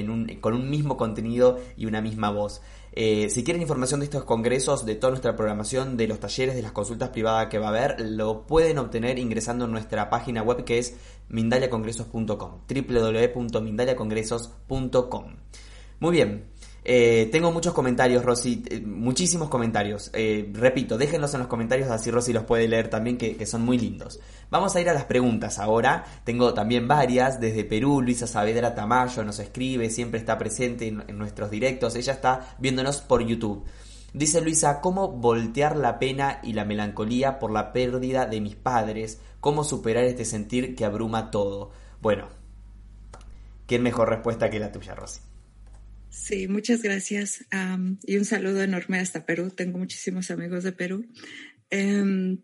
con 0.41 0.53
un 0.53 0.69
mismo 0.69 0.95
contenido 0.95 1.57
y 1.75 1.87
una 1.87 2.01
misma 2.01 2.29
voz. 2.29 2.61
Eh, 2.99 3.29
si 3.29 3.43
quieren 3.43 3.61
información 3.61 3.99
de 3.99 4.05
estos 4.05 4.23
congresos, 4.23 4.83
de 4.83 4.95
toda 4.95 5.11
nuestra 5.11 5.35
programación, 5.35 5.97
de 5.97 6.07
los 6.07 6.19
talleres, 6.19 6.55
de 6.55 6.63
las 6.63 6.71
consultas 6.71 7.09
privadas 7.09 7.45
que 7.45 7.59
va 7.59 7.67
a 7.67 7.69
haber, 7.69 8.01
lo 8.01 8.47
pueden 8.47 8.79
obtener 8.79 9.19
ingresando 9.19 9.65
en 9.65 9.71
nuestra 9.71 10.09
página 10.09 10.41
web 10.41 10.63
que 10.63 10.79
es 10.79 10.95
mindaliacongresos.com, 11.29 12.61
www.mindaliacongresos.com. 12.67 15.25
Muy 15.99 16.11
bien, 16.11 16.45
eh, 16.89 17.27
tengo 17.33 17.51
muchos 17.51 17.73
comentarios, 17.73 18.23
Rosy, 18.23 18.63
eh, 18.69 18.79
muchísimos 18.79 19.49
comentarios. 19.49 20.09
Eh, 20.13 20.49
repito, 20.53 20.97
déjenlos 20.97 21.33
en 21.33 21.41
los 21.41 21.49
comentarios, 21.49 21.89
así 21.91 22.11
Rosy 22.11 22.31
los 22.31 22.45
puede 22.45 22.65
leer 22.65 22.89
también, 22.89 23.17
que, 23.17 23.45
son 23.45 23.65
muy 23.65 23.77
lindos. 23.77 24.21
Vamos 24.49 24.73
a 24.73 24.79
ir 24.79 24.87
a 24.87 24.93
las 24.93 25.03
preguntas 25.03 25.59
ahora. 25.59 26.05
Tengo 26.23 26.53
también 26.53 26.87
varias, 26.87 27.41
desde 27.41 27.65
Perú, 27.65 28.01
Luisa 28.01 28.25
Saavedra 28.25 28.73
Tamayo 28.73 29.21
nos 29.25 29.37
escribe, 29.39 29.89
siempre 29.89 30.17
está 30.17 30.37
presente 30.37 30.87
en, 30.87 31.03
en 31.05 31.17
nuestros 31.17 31.51
directos. 31.51 31.93
Ella 31.97 32.13
está 32.13 32.55
viéndonos 32.57 33.01
por 33.01 33.21
YouTube. 33.21 33.65
Dice 34.13 34.39
Luisa, 34.39 34.79
¿cómo 34.79 35.09
voltear 35.09 35.75
la 35.75 35.99
pena 35.99 36.39
y 36.41 36.53
la 36.53 36.63
melancolía 36.63 37.37
por 37.37 37.51
la 37.51 37.73
pérdida 37.73 38.27
de 38.27 38.39
mis 38.39 38.55
padres? 38.55 39.19
¿Cómo 39.41 39.65
superar 39.65 40.05
este 40.05 40.23
sentir 40.23 40.73
que 40.73 40.85
abruma 40.85 41.31
todo? 41.31 41.71
Bueno, 42.01 42.29
¿qué 43.65 43.77
mejor 43.77 44.07
respuesta 44.07 44.49
que 44.49 44.59
la 44.59 44.71
tuya, 44.71 44.95
Rosy? 44.95 45.26
Sí, 46.09 46.47
muchas 46.47 46.81
gracias 46.81 47.45
y 48.03 48.17
un 48.17 48.25
saludo 48.25 48.61
enorme 48.61 48.99
hasta 48.99 49.25
Perú. 49.25 49.49
Tengo 49.49 49.77
muchísimos 49.77 50.31
amigos 50.31 50.63
de 50.63 50.71
Perú. 50.71 51.05
Em, 51.69 52.41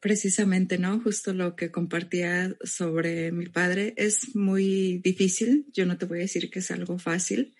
precisamente, 0.00 0.78
¿no? 0.78 1.00
Justo 1.00 1.32
lo 1.34 1.56
que 1.56 1.70
compartía 1.70 2.56
sobre 2.62 3.32
mi 3.32 3.46
padre 3.46 3.94
es 3.96 4.34
muy 4.34 4.98
difícil. 5.04 5.66
Yo 5.72 5.86
no 5.86 5.98
te 5.98 6.06
voy 6.06 6.18
a 6.18 6.22
decir 6.22 6.50
que 6.50 6.60
es 6.60 6.70
algo 6.70 6.98
fácil, 6.98 7.54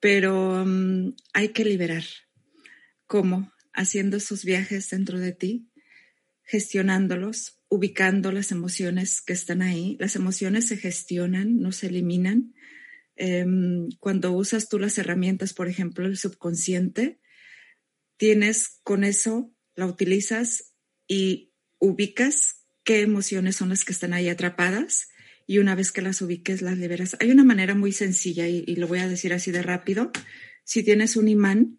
pero 0.00 0.66
hay 1.32 1.48
que 1.48 1.64
liberar. 1.64 2.04
¿Cómo? 3.06 3.52
Haciendo 3.72 4.16
esos 4.18 4.44
viajes 4.44 4.90
dentro 4.90 5.18
de 5.18 5.32
ti, 5.32 5.70
gestionándolos, 6.44 7.60
ubicando 7.68 8.32
las 8.32 8.52
emociones 8.52 9.22
que 9.22 9.32
están 9.32 9.62
ahí. 9.62 9.96
Las 9.98 10.16
emociones 10.16 10.66
se 10.66 10.76
gestionan, 10.76 11.60
no 11.60 11.72
se 11.72 11.86
eliminan 11.86 12.54
Em, 13.16 13.90
cuando 14.00 14.32
usas 14.32 14.68
tú 14.68 14.78
las 14.78 14.98
herramientas, 14.98 15.52
por 15.52 15.68
ejemplo, 15.68 16.06
el 16.06 16.16
subconsciente, 16.16 17.20
tienes 18.16 18.80
con 18.82 19.04
eso, 19.04 19.54
la 19.74 19.86
utilizas 19.86 20.74
y 21.06 21.52
ubicas 21.78 22.64
qué 22.84 23.00
emociones 23.00 23.56
son 23.56 23.68
las 23.68 23.84
que 23.84 23.92
están 23.92 24.12
ahí 24.12 24.28
atrapadas 24.28 25.08
y 25.46 25.58
una 25.58 25.74
vez 25.74 25.92
que 25.92 26.02
las 26.02 26.22
ubiques, 26.22 26.62
las 26.62 26.78
liberas. 26.78 27.16
Hay 27.20 27.30
una 27.30 27.44
manera 27.44 27.74
muy 27.74 27.92
sencilla 27.92 28.48
y, 28.48 28.64
lo 28.76 28.88
voy 28.88 29.00
a 29.00 29.08
decir 29.08 29.32
así 29.32 29.50
de 29.50 29.62
rápido. 29.62 30.10
Si 30.64 30.82
tienes 30.82 31.16
un 31.16 31.28
imán, 31.28 31.78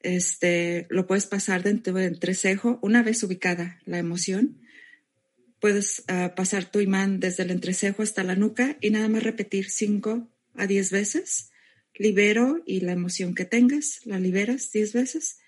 este, 0.00 0.86
lo 0.90 1.06
puedes 1.06 1.26
pasar 1.26 1.62
dentro 1.62 1.94
del 1.94 2.12
entrecejo, 2.12 2.78
una 2.82 3.02
vez 3.02 3.22
ubicada 3.22 3.80
la 3.84 3.98
emoción, 3.98 4.60
puedes 5.60 6.04
ah, 6.08 6.34
pasar 6.36 6.70
tu 6.70 6.80
imán 6.80 7.20
desde 7.20 7.42
el 7.42 7.50
entrecejo 7.50 8.02
hasta 8.02 8.22
la 8.22 8.34
nuca 8.34 8.76
y 8.80 8.90
nada 8.90 9.08
más 9.08 9.22
repetir 9.22 9.68
cinco 9.70 10.30
a 10.60 10.66
10 10.66 10.90
veces, 10.90 11.50
libero 11.94 12.62
y 12.66 12.80
la 12.80 12.92
emoción 12.92 13.34
que 13.34 13.44
tengas, 13.44 14.00
la 14.04 14.18
liberas 14.18 14.70
10 14.72 14.92
veces 14.92 15.38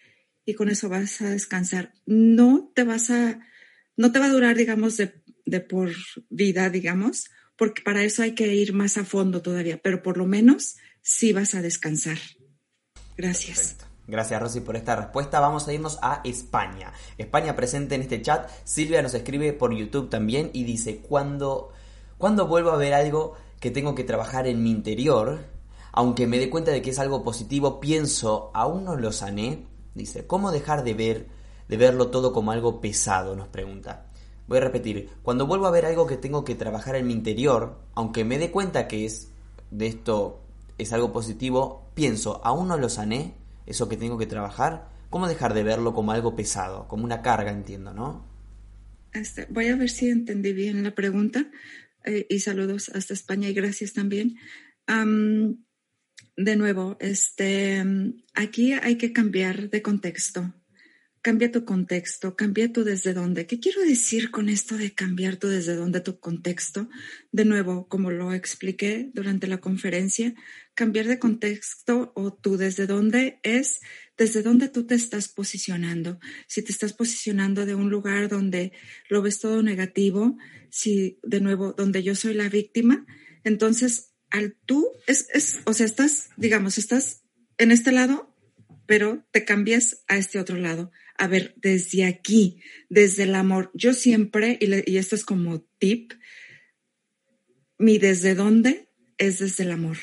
y 0.44 0.54
con 0.54 0.68
eso 0.68 0.88
vas 0.88 1.20
a 1.22 1.30
descansar. 1.30 1.92
No 2.06 2.70
te 2.74 2.84
vas 2.84 3.10
a, 3.10 3.40
no 3.96 4.12
te 4.12 4.18
va 4.18 4.26
a 4.26 4.30
durar, 4.30 4.56
digamos, 4.56 4.96
de, 4.96 5.60
por 5.60 5.90
vida, 6.30 6.70
digamos, 6.70 7.30
porque 7.56 7.82
para 7.82 8.02
eso 8.02 8.22
hay 8.22 8.34
que 8.34 8.54
ir 8.54 8.72
más 8.72 8.96
a 8.96 9.04
fondo 9.04 9.42
todavía, 9.42 9.80
pero 9.82 10.02
por 10.02 10.16
lo 10.16 10.26
menos 10.26 10.76
sí 11.02 11.32
vas 11.32 11.54
a 11.54 11.62
descansar. 11.62 12.18
Gracias. 13.16 13.76
Gracias 14.08 14.42
Rosy 14.42 14.60
por 14.60 14.76
esta 14.76 14.96
respuesta. 14.96 15.38
Vamos 15.38 15.68
a 15.68 15.72
irnos 15.72 15.98
a 16.02 16.22
España. 16.24 16.92
España 17.18 17.54
presente 17.54 17.94
en 17.94 18.02
este 18.02 18.20
chat. 18.20 18.50
Silvia 18.64 19.00
nos 19.00 19.14
escribe 19.14 19.52
por 19.52 19.74
YouTube 19.74 20.10
también 20.10 20.50
y 20.52 20.64
dice, 20.64 20.96
cuando, 20.96 21.72
cuando 22.18 22.48
vuelvo 22.48 22.70
a 22.70 22.76
ver 22.76 22.94
algo 22.94 23.36
que 23.62 23.70
tengo 23.70 23.94
que 23.94 24.02
trabajar 24.02 24.48
en 24.48 24.60
mi 24.60 24.72
interior, 24.72 25.38
aunque 25.92 26.26
me 26.26 26.40
dé 26.40 26.50
cuenta 26.50 26.72
de 26.72 26.82
que 26.82 26.90
es 26.90 26.98
algo 26.98 27.22
positivo, 27.22 27.78
pienso, 27.78 28.50
aún 28.54 28.84
no 28.84 28.96
lo 28.96 29.12
sané. 29.12 29.66
Dice, 29.94 30.26
¿cómo 30.26 30.50
dejar 30.50 30.82
de 30.82 30.94
ver, 30.94 31.28
de 31.68 31.76
verlo 31.76 32.08
todo 32.08 32.32
como 32.32 32.50
algo 32.50 32.80
pesado? 32.80 33.36
Nos 33.36 33.46
pregunta. 33.46 34.06
Voy 34.48 34.58
a 34.58 34.62
repetir, 34.62 35.10
cuando 35.22 35.46
vuelvo 35.46 35.66
a 35.66 35.70
ver 35.70 35.86
algo 35.86 36.08
que 36.08 36.16
tengo 36.16 36.44
que 36.44 36.56
trabajar 36.56 36.96
en 36.96 37.06
mi 37.06 37.12
interior, 37.12 37.78
aunque 37.94 38.24
me 38.24 38.36
dé 38.36 38.50
cuenta 38.50 38.88
que 38.88 39.04
es 39.04 39.30
de 39.70 39.86
esto 39.86 40.40
es 40.76 40.92
algo 40.92 41.12
positivo, 41.12 41.88
pienso, 41.94 42.40
aún 42.42 42.66
no 42.66 42.76
lo 42.76 42.88
sané, 42.88 43.36
eso 43.64 43.88
que 43.88 43.96
tengo 43.96 44.18
que 44.18 44.26
trabajar, 44.26 44.88
¿cómo 45.08 45.28
dejar 45.28 45.54
de 45.54 45.62
verlo 45.62 45.94
como 45.94 46.10
algo 46.10 46.34
pesado, 46.34 46.88
como 46.88 47.04
una 47.04 47.22
carga, 47.22 47.52
entiendo, 47.52 47.94
¿no? 47.94 48.24
Este, 49.12 49.46
voy 49.50 49.68
a 49.68 49.76
ver 49.76 49.88
si 49.88 50.08
entendí 50.08 50.52
bien 50.52 50.82
la 50.82 50.90
pregunta. 50.96 51.46
Eh, 52.04 52.26
y 52.28 52.40
saludos 52.40 52.88
hasta 52.90 53.14
España 53.14 53.48
y 53.48 53.54
gracias 53.54 53.92
también. 53.92 54.36
de 56.36 56.56
nuevo, 56.56 56.96
este, 57.00 57.84
aquí 58.34 58.72
hay 58.72 58.96
que 58.96 59.12
cambiar 59.12 59.70
de 59.70 59.82
contexto. 59.82 60.54
Cambia 61.22 61.52
tu 61.52 61.64
contexto, 61.64 62.34
cambia 62.34 62.72
tu 62.72 62.82
desde 62.82 63.14
dónde. 63.14 63.46
¿Qué 63.46 63.60
quiero 63.60 63.80
decir 63.82 64.32
con 64.32 64.48
esto 64.48 64.76
de 64.76 64.92
cambiar 64.92 65.36
tu 65.36 65.46
desde 65.46 65.76
dónde, 65.76 66.00
tu 66.00 66.18
contexto? 66.18 66.88
De 67.30 67.44
nuevo, 67.44 67.86
como 67.86 68.10
lo 68.10 68.32
expliqué 68.32 69.08
durante 69.14 69.46
la 69.46 69.58
conferencia, 69.58 70.34
cambiar 70.74 71.06
de 71.06 71.20
contexto 71.20 72.10
o 72.16 72.32
tu 72.32 72.56
desde 72.56 72.88
dónde 72.88 73.38
es 73.44 73.82
desde 74.22 74.42
dónde 74.42 74.68
tú 74.68 74.86
te 74.86 74.94
estás 74.94 75.26
posicionando. 75.26 76.20
Si 76.46 76.62
te 76.62 76.70
estás 76.70 76.92
posicionando 76.92 77.66
de 77.66 77.74
un 77.74 77.90
lugar 77.90 78.28
donde 78.28 78.72
lo 79.08 79.20
ves 79.20 79.40
todo 79.40 79.64
negativo, 79.64 80.38
si 80.70 81.18
de 81.24 81.40
nuevo, 81.40 81.72
donde 81.72 82.04
yo 82.04 82.14
soy 82.14 82.34
la 82.34 82.48
víctima, 82.48 83.04
entonces 83.42 84.12
al 84.30 84.54
tú, 84.64 84.88
es, 85.08 85.26
es, 85.34 85.58
o 85.66 85.72
sea, 85.72 85.86
estás, 85.86 86.28
digamos, 86.36 86.78
estás 86.78 87.24
en 87.58 87.72
este 87.72 87.90
lado, 87.90 88.32
pero 88.86 89.26
te 89.32 89.44
cambias 89.44 90.04
a 90.06 90.16
este 90.16 90.38
otro 90.38 90.56
lado. 90.56 90.92
A 91.18 91.26
ver, 91.26 91.54
desde 91.56 92.04
aquí, 92.04 92.60
desde 92.88 93.24
el 93.24 93.34
amor, 93.34 93.72
yo 93.74 93.92
siempre, 93.92 94.56
y, 94.60 94.88
y 94.88 94.98
esto 94.98 95.16
es 95.16 95.24
como 95.24 95.62
tip, 95.80 96.12
mi 97.76 97.98
desde 97.98 98.36
dónde 98.36 98.88
es 99.18 99.40
desde 99.40 99.64
el 99.64 99.72
amor. 99.72 99.98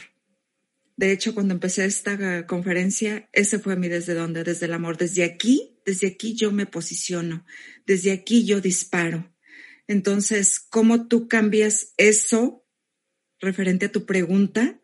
De 1.00 1.14
hecho, 1.14 1.34
cuando 1.34 1.54
empecé 1.54 1.86
esta 1.86 2.46
conferencia, 2.46 3.30
ese 3.32 3.58
fue 3.58 3.78
mi 3.78 3.88
desde 3.88 4.14
dónde, 4.14 4.44
desde 4.44 4.66
el 4.66 4.74
amor. 4.74 4.98
Desde 4.98 5.24
aquí, 5.24 5.80
desde 5.86 6.08
aquí 6.08 6.36
yo 6.36 6.52
me 6.52 6.66
posiciono, 6.66 7.46
desde 7.86 8.12
aquí 8.12 8.46
yo 8.46 8.60
disparo. 8.60 9.34
Entonces, 9.88 10.60
¿cómo 10.60 11.08
tú 11.08 11.30
cambias 11.30 11.94
eso 11.96 12.68
referente 13.40 13.86
a 13.86 13.92
tu 13.94 14.06
pregunta? 14.06 14.82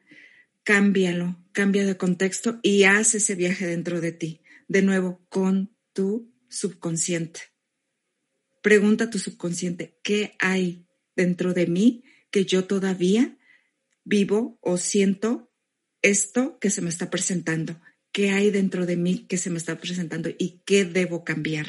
Cámbialo, 0.63 1.37
cambia 1.51 1.85
de 1.85 1.97
contexto 1.97 2.61
y 2.63 2.83
haz 2.83 3.13
ese 3.15 3.35
viaje 3.35 3.67
dentro 3.67 3.99
de 3.99 4.13
ti, 4.13 4.41
de 4.69 4.83
nuevo, 4.83 5.21
con 5.27 5.75
tu 5.91 6.33
subconsciente. 6.47 7.41
Pregunta 8.61 9.03
a 9.03 9.09
tu 9.09 9.19
subconsciente, 9.19 9.99
¿qué 10.01 10.37
hay 10.39 10.87
dentro 11.13 11.53
de 11.53 11.67
mí 11.67 12.05
que 12.31 12.45
yo 12.45 12.63
todavía 12.63 13.37
vivo 14.05 14.57
o 14.61 14.77
siento 14.77 15.51
esto 16.05 16.59
que 16.59 16.69
se 16.69 16.81
me 16.81 16.89
está 16.89 17.09
presentando? 17.09 17.75
¿Qué 18.11 18.31
hay 18.31 18.51
dentro 18.51 18.85
de 18.85 18.95
mí 18.95 19.25
que 19.27 19.37
se 19.37 19.49
me 19.49 19.57
está 19.57 19.75
presentando 19.75 20.29
y 20.29 20.61
qué 20.63 20.85
debo 20.85 21.23
cambiar? 21.23 21.67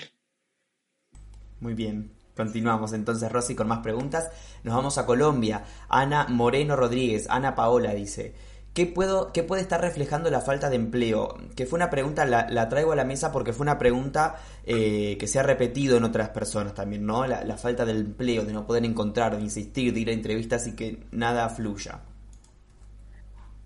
Muy 1.60 1.74
bien. 1.74 2.12
Continuamos 2.36 2.92
entonces, 2.92 3.32
Rosy, 3.32 3.54
con 3.54 3.66
más 3.66 3.78
preguntas. 3.78 4.28
Nos 4.62 4.74
vamos 4.74 4.98
a 4.98 5.06
Colombia. 5.06 5.64
Ana 5.88 6.26
Moreno 6.28 6.76
Rodríguez, 6.76 7.26
Ana 7.30 7.54
Paola 7.54 7.94
dice, 7.94 8.34
¿qué, 8.74 8.84
puedo, 8.84 9.32
qué 9.32 9.42
puede 9.42 9.62
estar 9.62 9.80
reflejando 9.80 10.30
la 10.30 10.42
falta 10.42 10.68
de 10.68 10.76
empleo? 10.76 11.38
Que 11.56 11.64
fue 11.64 11.78
una 11.78 11.88
pregunta, 11.88 12.26
la, 12.26 12.68
traigo 12.68 12.92
a 12.92 12.96
la 12.96 13.04
mesa 13.06 13.32
porque 13.32 13.54
fue 13.54 13.64
una 13.64 13.78
pregunta 13.78 14.36
eh, 14.66 15.16
que 15.18 15.26
se 15.26 15.38
ha 15.38 15.42
repetido 15.44 15.96
en 15.96 16.04
otras 16.04 16.28
personas 16.28 16.74
también, 16.74 17.06
¿no? 17.06 17.26
La, 17.26 17.42
la, 17.42 17.56
falta 17.56 17.86
del 17.86 17.98
empleo, 17.98 18.44
de 18.44 18.52
no 18.52 18.66
poder 18.66 18.84
encontrar, 18.84 19.34
de 19.34 19.42
insistir, 19.42 19.94
de 19.94 20.00
ir 20.00 20.10
a 20.10 20.12
entrevistas 20.12 20.66
y 20.66 20.72
que 20.76 21.06
nada 21.10 21.48
fluya. 21.48 22.02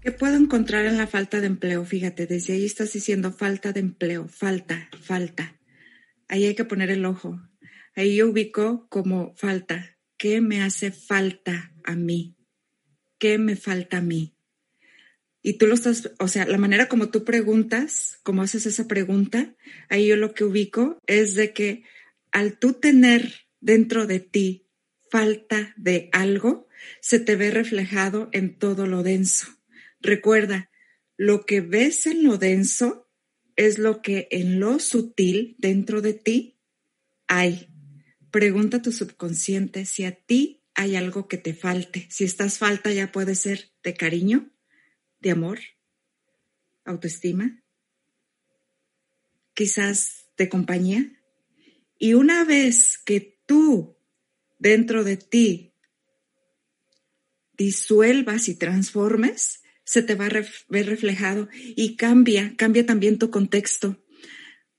¿Qué 0.03 0.12
puedo 0.12 0.36
encontrar 0.36 0.86
en 0.86 0.96
la 0.96 1.07
falta 1.07 1.40
de 1.40 1.46
empleo? 1.46 1.84
Fíjate, 1.84 2.26
desde 2.26 2.55
ahí 2.55 2.64
estás 2.64 2.94
diciendo 2.94 3.32
falta 3.32 3.74
de 3.74 3.80
empleo, 3.80 4.28
falta, 4.28 4.88
falta. 5.03 5.61
Ahí 6.26 6.46
hay 6.46 6.55
que 6.55 6.64
poner 6.64 6.90
el 6.90 7.05
ojo. 7.05 7.38
Ahí 7.94 8.16
yo 8.16 8.30
ubico 8.30 8.88
como 8.88 9.34
falta. 9.36 9.98
¿Qué 10.16 10.40
me 10.40 10.62
hace 10.62 10.90
falta 10.90 11.74
a 11.84 11.96
mí? 11.96 12.34
¿Qué 13.18 13.36
me 13.36 13.57
falta 13.57 13.98
a 13.98 14.01
mí? 14.01 14.34
Y 15.42 15.59
tú 15.59 15.66
lo 15.66 15.74
estás, 15.74 16.11
o 16.18 16.28
sea, 16.28 16.46
la 16.46 16.57
manera 16.57 16.88
como 16.88 17.11
tú 17.11 17.24
preguntas, 17.24 18.20
como 18.22 18.40
haces 18.40 18.64
esa 18.64 18.88
pregunta, 18.88 19.55
ahí 19.90 20.07
yo 20.07 20.16
lo 20.16 20.32
que 20.32 20.44
ubico 20.44 20.98
es 21.07 21.34
de 21.34 21.53
que 21.53 21.84
al 22.32 22.59
tú 22.59 22.72
tener 22.72 23.34
dentro 23.61 24.07
de 24.07 24.20
ti 24.20 24.66
falta 25.11 25.74
de 25.76 26.09
algo, 26.12 26.68
se 27.03 27.20
te 27.20 27.36
ve 27.36 27.51
reflejado 27.51 28.30
en 28.32 28.59
todo 28.59 28.86
lo 28.86 29.03
denso. 29.03 29.59
Recuerda, 30.01 30.70
lo 31.16 31.44
que 31.44 31.61
ves 31.61 32.07
en 32.07 32.24
lo 32.24 32.38
denso 32.38 33.11
es 33.57 33.78
lo 33.78 34.01
que 34.01 34.28
en 34.30 34.59
lo 34.59 34.78
sutil 34.78 35.57
dentro 35.59 36.01
de 36.01 36.14
ti 36.14 36.59
hay. 37.26 37.68
Pregunta 38.30 38.78
a 38.78 38.82
tu 38.82 38.92
subconsciente 38.92 39.84
si 39.84 40.05
a 40.05 40.12
ti 40.12 40.64
hay 40.74 40.96
algo 40.96 41.28
que 41.28 41.36
te 41.36 41.53
falte. 41.53 42.07
Si 42.11 42.24
estás 42.24 42.59
falta 42.59 42.90
ya 42.92 43.12
puede 43.12 43.34
ser 43.34 43.72
de 43.82 43.94
cariño, 43.94 44.51
de 45.20 45.30
amor, 45.32 45.59
autoestima, 46.84 47.62
quizás 49.53 50.30
de 50.38 50.48
compañía. 50.48 51.22
Y 51.98 52.14
una 52.14 52.44
vez 52.44 52.96
que 52.96 53.38
tú 53.44 53.98
dentro 54.59 55.05
de 55.05 55.18
ti 55.18 55.74
disuelvas 57.53 58.48
y 58.48 58.55
transformes, 58.55 59.61
se 59.91 60.03
te 60.03 60.14
va 60.14 60.26
a 60.26 60.45
ver 60.68 60.86
reflejado 60.86 61.49
y 61.53 61.97
cambia, 61.97 62.55
cambia 62.57 62.86
también 62.86 63.18
tu 63.18 63.32
contexto. 63.32 64.01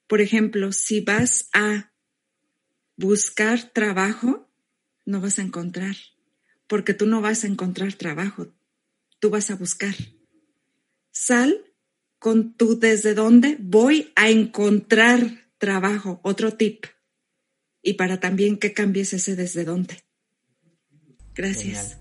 Por 0.08 0.22
ejemplo, 0.22 0.72
si 0.72 1.02
vas 1.02 1.50
a 1.52 1.92
buscar 2.96 3.74
trabajo, 3.74 4.50
no 5.06 5.20
vas 5.20 5.38
a 5.38 5.42
encontrar, 5.42 5.98
porque 6.66 6.94
tú 6.94 7.08
no 7.08 7.20
vas 7.20 7.44
a 7.44 7.48
encontrar 7.48 7.92
trabajo, 7.96 8.56
tú 9.20 9.30
vas 9.30 9.52
a 9.52 9.56
buscar. 9.56 9.96
Sal 11.12 11.62
con 12.18 12.54
tu 12.54 12.80
desde 12.80 13.14
dónde 13.14 13.58
voy 13.60 14.14
a 14.16 14.30
encontrar 14.30 15.50
trabajo, 15.58 16.22
otro 16.24 16.54
tip. 16.54 16.86
Y 17.82 17.96
para 17.96 18.22
también 18.22 18.58
que 18.58 18.72
cambies 18.72 19.12
ese 19.12 19.36
desde 19.36 19.66
dónde. 19.66 20.06
Gracias. 21.36 22.01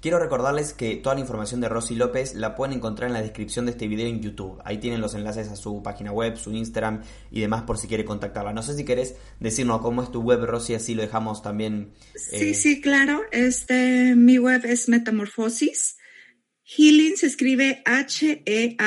Quiero 0.00 0.18
recordarles 0.18 0.74
que 0.74 0.96
toda 0.96 1.14
la 1.14 1.22
información 1.22 1.62
de 1.62 1.68
Rosy 1.70 1.94
López 1.94 2.34
la 2.34 2.54
pueden 2.54 2.76
encontrar 2.76 3.08
en 3.08 3.14
la 3.14 3.22
descripción 3.22 3.64
de 3.64 3.72
este 3.72 3.88
video 3.88 4.06
en 4.06 4.20
YouTube. 4.20 4.60
Ahí 4.64 4.76
tienen 4.78 5.00
los 5.00 5.14
enlaces 5.14 5.48
a 5.48 5.56
su 5.56 5.82
página 5.82 6.12
web, 6.12 6.36
su 6.36 6.52
Instagram 6.52 7.02
y 7.30 7.40
demás 7.40 7.62
por 7.62 7.78
si 7.78 7.88
quiere 7.88 8.04
contactarla. 8.04 8.52
No 8.52 8.62
sé 8.62 8.76
si 8.76 8.84
querés 8.84 9.14
decirnos 9.38 9.80
cómo 9.80 10.02
es 10.02 10.12
tu 10.12 10.20
web, 10.20 10.44
Rosy, 10.44 10.74
así 10.74 10.94
lo 10.94 11.00
dejamos 11.00 11.42
también. 11.42 11.94
Sí, 12.14 12.50
eh, 12.50 12.54
sí, 12.54 12.82
claro. 12.82 13.22
Este, 13.32 14.14
mi 14.14 14.36
web 14.38 14.66
es 14.66 14.90
Metamorfosis. 14.90 15.96
Healing 16.64 17.16
se 17.16 17.26
escribe 17.26 17.82
H-E-A-L-I-N-G.com. 17.86 18.78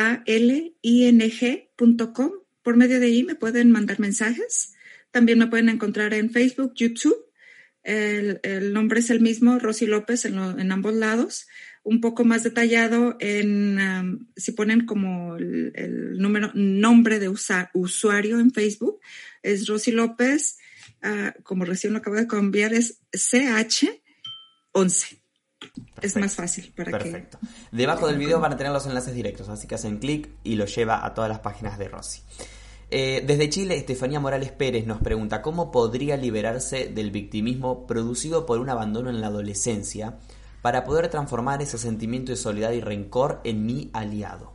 Por 2.62 2.78
medio 2.78 3.00
de 3.00 3.08
ahí 3.08 3.24
me 3.24 3.34
pueden 3.36 3.72
mandar 3.72 4.00
mensajes. 4.00 4.76
También 5.10 5.40
me 5.40 5.48
pueden 5.48 5.70
encontrar 5.70 6.14
en 6.14 6.30
Facebook, 6.30 6.74
YouTube 6.76 7.33
el, 7.84 8.74
nombre 8.74 9.00
es 9.00 9.10
el 9.10 9.20
mismo, 9.20 9.60
Rosy 9.60 9.86
López, 9.86 10.26
en, 10.26 10.72
ambos 10.72 10.94
lados. 10.94 11.48
Un 11.84 12.00
poco 12.00 12.24
más 12.24 12.44
detallado 12.44 13.18
en, 13.20 13.78
um, 13.78 14.28
si 14.38 14.54
ponen 14.54 14.86
como 14.86 15.36
el, 15.36 16.18
número, 16.18 16.52
nombre 16.54 17.20
de 17.20 17.28
usuario 17.28 18.40
en 18.40 18.52
Facebook, 18.52 19.02
es 19.42 19.68
Rosy 19.68 19.92
López, 19.92 20.60
ah, 21.02 21.34
como 21.44 21.66
recién 21.66 21.92
lo 21.92 22.00
acabo 22.00 22.16
de 22.16 22.28
cambiar, 22.28 22.74
es 22.74 23.02
CH11. 23.12 25.20
Es 26.02 26.16
más 26.18 26.36
fácil 26.36 26.74
para 26.76 26.92
Perfecto. 26.92 27.40
Debajo 27.72 28.08
del 28.08 28.18
video 28.18 28.40
van 28.40 28.54
a 28.54 28.58
tener 28.58 28.72
los 28.72 28.86
enlaces 28.86 29.14
directos, 29.14 29.50
así 29.50 29.68
que 29.68 29.76
hacen 29.76 29.98
clic 29.98 30.30
y 30.44 30.56
lo 30.56 30.66
lleva 30.66 31.06
a 31.06 31.14
todas 31.14 31.30
las 31.30 31.40
páginas 31.40 31.78
de 31.78 31.90
Rosy. 31.90 32.22
Eh, 32.96 33.24
desde 33.26 33.50
Chile, 33.50 33.76
Estefanía 33.76 34.20
Morales 34.20 34.52
Pérez 34.52 34.86
nos 34.86 35.02
pregunta 35.02 35.42
cómo 35.42 35.72
podría 35.72 36.16
liberarse 36.16 36.86
del 36.86 37.10
victimismo 37.10 37.88
producido 37.88 38.46
por 38.46 38.60
un 38.60 38.70
abandono 38.70 39.10
en 39.10 39.20
la 39.20 39.28
adolescencia 39.28 40.20
para 40.62 40.84
poder 40.84 41.08
transformar 41.08 41.60
ese 41.64 41.80
sentimiento 41.80 42.32
de 42.32 42.36
soledad 42.36 42.72
y 42.72 42.82
rencor 42.82 43.42
en 43.46 43.66
mi 43.66 43.90
aliado. 43.94 44.54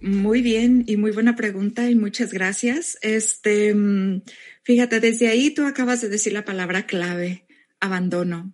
Muy 0.00 0.42
bien 0.42 0.82
y 0.88 0.96
muy 0.96 1.12
buena 1.12 1.36
pregunta 1.36 1.88
y 1.88 1.94
muchas 1.94 2.32
gracias. 2.32 2.98
Este, 3.02 3.72
mm, 3.72 4.22
fíjate, 4.64 4.98
desde 4.98 5.28
ahí 5.28 5.54
tú 5.54 5.64
acabas 5.64 6.00
de 6.00 6.08
decir 6.08 6.32
la 6.32 6.44
palabra 6.44 6.86
clave, 6.86 7.46
abandono. 7.78 8.52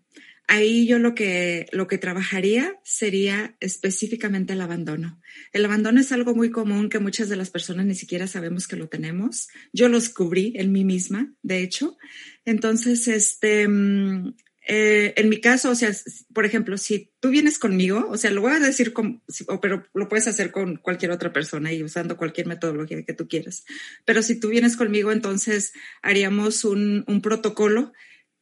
Ahí 0.51 0.87
yo 0.87 0.99
lo 0.99 1.15
que, 1.15 1.67
lo 1.73 1.87
que 1.89 1.99
trabajaría 1.99 2.81
sería 2.83 3.55
específicamente 3.61 4.55
el 4.55 4.63
abandono. 4.63 5.21
El 5.53 5.63
abandono 5.67 6.01
es 6.01 6.11
algo 6.11 6.35
muy 6.35 6.51
común 6.51 6.89
que 6.89 6.99
muchas 6.99 7.29
de 7.29 7.37
las 7.37 7.51
personas 7.51 7.85
ni 7.85 7.95
siquiera 7.95 8.27
sabemos 8.27 8.67
que 8.67 8.77
lo 8.77 8.89
tenemos. 8.89 9.49
Yo 9.75 9.91
lo 9.91 10.01
descubrí 10.01 10.55
en 10.57 10.73
mí 10.73 10.87
misma, 10.87 11.35
de 11.43 11.63
hecho. 11.63 11.99
Entonces, 12.47 13.09
este, 13.09 13.69
mm, 13.69 14.37
eh, 14.71 15.13
en 15.17 15.29
mi 15.29 15.39
caso, 15.39 15.69
o 15.69 15.75
sea, 15.75 15.93
por 16.33 16.47
ejemplo, 16.47 16.79
si 16.79 17.11
tú 17.21 17.29
vienes 17.29 17.59
conmigo, 17.59 18.07
o 18.09 18.17
sea, 18.17 18.31
lo 18.31 18.41
voy 18.41 18.53
a 18.53 18.59
decir, 18.59 18.95
con, 18.95 19.23
pero 19.61 19.87
lo 19.93 20.09
puedes 20.09 20.29
hacer 20.29 20.51
con 20.51 20.77
cualquier 20.77 21.11
otra 21.11 21.31
persona 21.31 21.75
y 21.75 21.83
usando 21.83 22.17
cualquier 22.17 22.47
metodología 22.47 23.03
que 23.03 23.13
tú 23.13 23.29
quieras. 23.29 23.67
Pero 24.07 24.23
si 24.23 24.41
tú 24.41 24.49
vienes 24.49 24.77
conmigo, 24.77 25.13
entonces 25.13 25.75
haríamos 26.01 26.65
un, 26.65 27.05
un 27.07 27.21
protocolo 27.21 27.93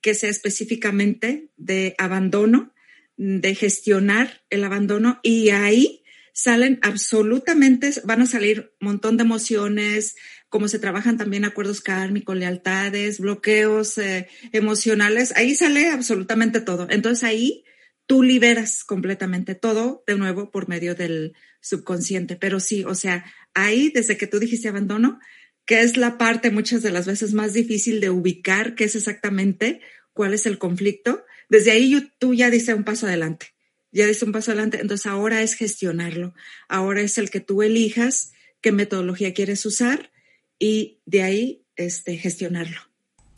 que 0.06 0.14
sea 0.14 0.30
específicamente 0.30 1.50
de 1.56 1.96
abandono, 1.98 2.72
de 3.16 3.56
gestionar 3.56 4.44
el 4.50 4.62
abandono 4.62 5.18
y 5.24 5.50
ahí 5.50 6.04
salen 6.32 6.78
absolutamente, 6.82 7.90
van 8.04 8.22
a 8.22 8.26
salir 8.26 8.72
un 8.80 8.86
montón 8.86 9.16
de 9.16 9.24
emociones, 9.24 10.14
como 10.48 10.68
se 10.68 10.78
trabajan 10.78 11.16
también 11.16 11.44
acuerdos 11.44 11.80
kármicos, 11.80 12.36
lealtades, 12.36 13.18
bloqueos 13.18 13.98
eh, 13.98 14.28
emocionales, 14.52 15.32
ahí 15.34 15.56
sale 15.56 15.88
absolutamente 15.88 16.60
todo. 16.60 16.86
Entonces 16.88 17.24
ahí 17.24 17.64
tú 18.06 18.22
liberas 18.22 18.84
completamente 18.84 19.56
todo 19.56 20.04
de 20.06 20.16
nuevo 20.16 20.52
por 20.52 20.68
medio 20.68 20.94
del 20.94 21.34
subconsciente. 21.60 22.36
Pero 22.36 22.60
sí, 22.60 22.84
o 22.84 22.94
sea, 22.94 23.24
ahí 23.54 23.90
desde 23.92 24.16
que 24.16 24.28
tú 24.28 24.38
dijiste 24.38 24.68
abandono, 24.68 25.18
que 25.66 25.82
es 25.82 25.96
la 25.96 26.16
parte 26.16 26.50
muchas 26.50 26.82
de 26.82 26.90
las 26.90 27.06
veces 27.06 27.34
más 27.34 27.52
difícil 27.52 28.00
de 28.00 28.10
ubicar, 28.10 28.74
que 28.74 28.84
es 28.84 28.94
exactamente 28.96 29.80
cuál 30.12 30.32
es 30.32 30.46
el 30.46 30.58
conflicto, 30.58 31.24
desde 31.48 31.72
ahí 31.72 32.10
tú 32.18 32.32
ya 32.32 32.50
dices 32.50 32.74
un 32.74 32.84
paso 32.84 33.06
adelante, 33.06 33.54
ya 33.92 34.06
dices 34.06 34.22
un 34.22 34.32
paso 34.32 34.52
adelante, 34.52 34.80
entonces 34.80 35.06
ahora 35.06 35.42
es 35.42 35.54
gestionarlo, 35.54 36.34
ahora 36.68 37.02
es 37.02 37.18
el 37.18 37.30
que 37.30 37.40
tú 37.40 37.62
elijas 37.62 38.32
qué 38.60 38.72
metodología 38.72 39.34
quieres 39.34 39.66
usar 39.66 40.10
y 40.58 41.00
de 41.04 41.22
ahí 41.22 41.64
este, 41.76 42.16
gestionarlo. 42.16 42.78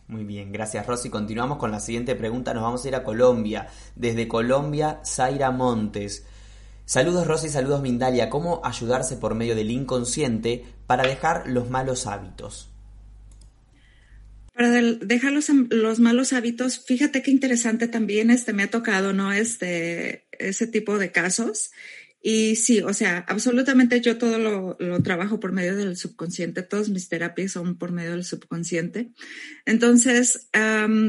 Muy 0.07 0.25
bien, 0.25 0.53
gracias 0.53 0.87
Rosy. 0.87 1.11
Continuamos 1.11 1.59
con 1.59 1.71
la 1.71 1.81
siguiente 1.81 2.15
pregunta. 2.15 2.55
Nos 2.55 2.63
vamos 2.63 2.85
a 2.85 2.89
ir 2.89 2.95
a 2.95 3.05
Colombia. 3.05 3.69
Desde 3.95 4.27
Colombia, 4.27 5.03
Zaira 5.05 5.51
Montes. 5.51 6.25
Saludos 6.89 7.27
Rosy, 7.27 7.51
saludos 7.51 7.83
Mindalia. 7.83 8.31
¿Cómo 8.31 8.63
ayudarse 8.65 9.17
por 9.17 9.35
medio 9.35 9.55
del 9.55 9.71
inconsciente 9.71 10.65
para 10.87 11.07
dejar 11.07 11.47
los 11.47 11.69
malos 11.69 12.07
hábitos? 12.07 12.71
Para 14.55 14.71
dejar 14.71 15.35
los, 15.35 15.99
malos 16.01 16.33
hábitos, 16.33 16.83
fíjate 16.83 17.21
qué 17.21 17.31
interesante 17.31 17.89
también 17.89 18.31
este, 18.31 18.55
me 18.55 18.63
ha 18.63 18.71
tocado, 18.71 19.13
¿no? 19.13 19.35
Este, 19.35 20.25
ese 20.33 20.67
tipo 20.67 20.97
de 20.97 21.13
casos. 21.13 21.73
Y 22.23 22.57
sí, 22.57 22.81
o 22.81 22.95
sea, 22.95 23.23
absolutamente 23.29 24.01
yo 24.01 24.17
todo 24.17 24.39
lo, 24.39 25.03
trabajo 25.03 25.39
por 25.39 25.53
medio 25.53 25.77
del 25.77 25.95
subconsciente, 25.95 26.63
todas 26.63 26.89
mis 26.89 27.11
terapias 27.11 27.53
son 27.53 27.77
por 27.77 27.93
medio 27.93 28.13
del 28.13 28.25
subconsciente. 28.25 29.11
Entonces, 29.67 30.49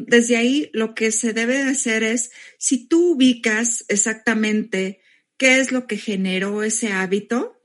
desde 0.07 0.36
ahí 0.36 0.69
lo 0.73 0.93
que 0.93 1.13
se 1.13 1.32
debe 1.32 1.53
de 1.53 1.69
hacer 1.69 2.03
es, 2.03 2.32
si 2.57 2.86
tú 2.86 3.13
ubicas 3.13 3.86
exactamente 3.88 4.99
qué 5.39 5.59
es 5.59 5.71
lo 5.71 5.87
que 5.87 5.97
generó 5.97 6.61
ese 6.63 6.91
hábito, 6.91 7.59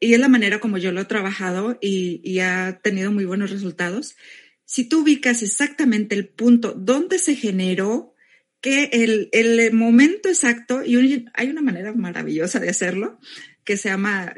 y 0.00 0.14
es 0.14 0.20
la 0.20 0.28
manera 0.28 0.58
como 0.58 0.76
yo 0.76 0.92
lo 0.92 1.00
he 1.00 1.04
trabajado 1.04 1.78
y, 1.80 2.40
ha 2.40 2.80
tenido 2.82 3.12
muy 3.12 3.24
buenos 3.24 3.50
resultados, 3.50 4.16
si 4.64 4.84
tú 4.88 5.02
ubicas 5.02 5.42
exactamente 5.42 6.14
el 6.14 6.28
punto 6.28 6.72
donde 6.72 7.18
se 7.18 7.36
generó, 7.36 8.14
que 8.60 8.90
el, 8.92 9.72
momento 9.72 10.28
exacto, 10.28 10.84
y 10.84 11.26
hay 11.32 11.48
una 11.48 11.62
manera 11.62 11.92
maravillosa 11.94 12.58
de 12.58 12.68
hacerlo, 12.68 13.18
que 13.64 13.76
se 13.76 13.88
llama 13.88 14.34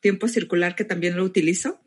tiempo 0.00 0.28
circular, 0.28 0.76
que 0.76 0.84
también 0.84 1.16
lo 1.16 1.24
utilizo. 1.24 1.82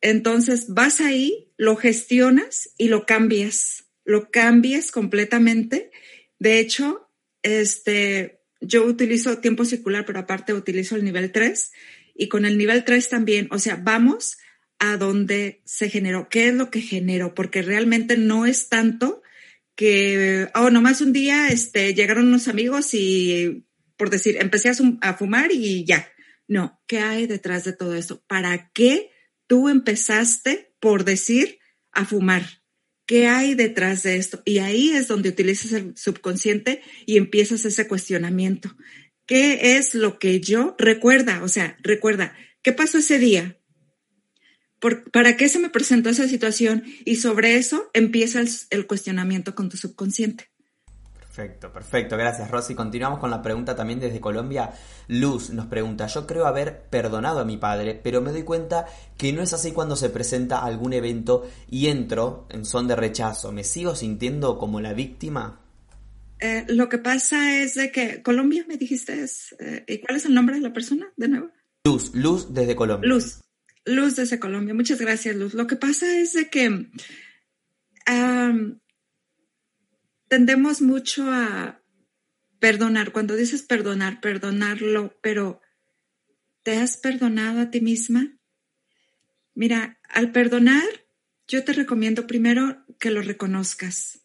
Entonces 0.00 0.66
vas 0.68 1.00
ahí, 1.00 1.52
lo 1.56 1.76
gestionas 1.76 2.70
y 2.78 2.88
lo 2.88 3.04
cambias, 3.04 3.86
lo 4.04 4.30
cambias 4.30 4.92
completamente. 4.92 5.90
De 6.38 6.60
hecho, 6.60 7.10
este, 7.42 8.43
yo 8.66 8.84
utilizo 8.84 9.38
tiempo 9.38 9.64
circular, 9.64 10.04
pero 10.04 10.20
aparte 10.20 10.52
utilizo 10.52 10.96
el 10.96 11.04
nivel 11.04 11.32
3 11.32 11.72
y 12.14 12.28
con 12.28 12.44
el 12.44 12.58
nivel 12.58 12.84
3 12.84 13.08
también, 13.08 13.48
o 13.50 13.58
sea, 13.58 13.76
vamos 13.76 14.38
a 14.78 14.96
dónde 14.96 15.62
se 15.64 15.88
generó, 15.88 16.28
qué 16.28 16.48
es 16.48 16.54
lo 16.54 16.70
que 16.70 16.80
generó, 16.80 17.34
porque 17.34 17.62
realmente 17.62 18.16
no 18.16 18.46
es 18.46 18.68
tanto 18.68 19.22
que, 19.74 20.48
oh, 20.54 20.70
nomás 20.70 21.00
un 21.00 21.12
día 21.12 21.48
este, 21.48 21.94
llegaron 21.94 22.28
unos 22.28 22.48
amigos 22.48 22.94
y, 22.94 23.66
por 23.96 24.10
decir, 24.10 24.36
empecé 24.40 24.70
a, 25.00 25.14
fumar 25.14 25.50
y 25.52 25.84
ya. 25.84 26.08
No, 26.46 26.80
¿qué 26.86 26.98
hay 26.98 27.26
detrás 27.26 27.64
de 27.64 27.72
todo 27.72 27.94
esto? 27.94 28.22
¿Para 28.26 28.70
qué 28.72 29.10
tú 29.46 29.68
empezaste, 29.68 30.74
por 30.78 31.04
decir, 31.04 31.58
a 31.92 32.04
fumar? 32.04 32.63
¿Qué 33.06 33.26
hay 33.26 33.54
detrás 33.54 34.02
de 34.02 34.16
esto? 34.16 34.42
Y 34.44 34.58
ahí 34.58 34.90
es 34.90 35.08
donde 35.08 35.28
utilizas 35.28 35.72
el 35.72 35.96
subconsciente 35.96 36.82
y 37.04 37.18
empiezas 37.18 37.64
ese 37.64 37.86
cuestionamiento. 37.86 38.74
¿Qué 39.26 39.76
es 39.76 39.94
lo 39.94 40.18
que 40.18 40.40
yo 40.40 40.74
recuerda? 40.78 41.42
O 41.42 41.48
sea, 41.48 41.76
recuerda, 41.82 42.36
¿qué 42.62 42.72
pasó 42.72 42.98
ese 42.98 43.18
día? 43.18 43.58
¿Para 45.12 45.36
qué 45.36 45.48
se 45.48 45.58
me 45.58 45.70
presentó 45.70 46.10
esa 46.10 46.28
situación? 46.28 46.84
Y 47.04 47.16
sobre 47.16 47.56
eso 47.56 47.90
empieza 47.94 48.42
el 48.70 48.86
cuestionamiento 48.86 49.54
con 49.54 49.68
tu 49.68 49.76
subconsciente. 49.76 50.50
Perfecto, 51.34 51.72
perfecto, 51.72 52.16
gracias 52.16 52.48
Rosy. 52.48 52.76
Continuamos 52.76 53.18
con 53.18 53.28
la 53.28 53.42
pregunta 53.42 53.74
también 53.74 53.98
desde 53.98 54.20
Colombia. 54.20 54.70
Luz 55.08 55.50
nos 55.50 55.66
pregunta, 55.66 56.06
yo 56.06 56.28
creo 56.28 56.46
haber 56.46 56.82
perdonado 56.82 57.40
a 57.40 57.44
mi 57.44 57.56
padre, 57.56 58.00
pero 58.00 58.20
me 58.20 58.30
doy 58.30 58.44
cuenta 58.44 58.86
que 59.18 59.32
no 59.32 59.42
es 59.42 59.52
así 59.52 59.72
cuando 59.72 59.96
se 59.96 60.10
presenta 60.10 60.60
algún 60.60 60.92
evento 60.92 61.50
y 61.68 61.88
entro 61.88 62.46
en 62.50 62.64
son 62.64 62.86
de 62.86 62.94
rechazo. 62.94 63.50
¿Me 63.50 63.64
sigo 63.64 63.96
sintiendo 63.96 64.58
como 64.58 64.80
la 64.80 64.92
víctima? 64.92 65.60
Eh, 66.38 66.66
lo 66.68 66.88
que 66.88 66.98
pasa 66.98 67.60
es 67.60 67.74
de 67.74 67.90
que 67.90 68.22
Colombia, 68.22 68.64
me 68.68 68.76
dijiste, 68.76 69.24
eh, 69.58 69.84
¿y 69.88 69.98
cuál 69.98 70.18
es 70.18 70.26
el 70.26 70.34
nombre 70.34 70.54
de 70.54 70.62
la 70.62 70.72
persona 70.72 71.12
de 71.16 71.26
nuevo? 71.26 71.50
Luz, 71.84 72.14
Luz 72.14 72.54
desde 72.54 72.76
Colombia. 72.76 73.08
Luz, 73.08 73.40
Luz 73.84 74.14
desde 74.14 74.38
Colombia. 74.38 74.72
Muchas 74.72 75.00
gracias, 75.00 75.34
Luz. 75.34 75.54
Lo 75.54 75.66
que 75.66 75.74
pasa 75.74 76.16
es 76.16 76.34
de 76.34 76.48
que 76.48 76.86
tendemos 80.34 80.82
mucho 80.82 81.32
a 81.32 81.80
perdonar. 82.58 83.12
Cuando 83.12 83.36
dices 83.36 83.62
perdonar, 83.62 84.20
perdonarlo, 84.20 85.16
pero 85.22 85.60
¿te 86.64 86.76
has 86.78 86.96
perdonado 86.96 87.60
a 87.60 87.70
ti 87.70 87.80
misma? 87.80 88.36
Mira, 89.54 90.00
al 90.08 90.32
perdonar, 90.32 90.82
yo 91.46 91.62
te 91.62 91.72
recomiendo 91.72 92.26
primero 92.26 92.84
que 92.98 93.12
lo 93.12 93.22
reconozcas. 93.22 94.24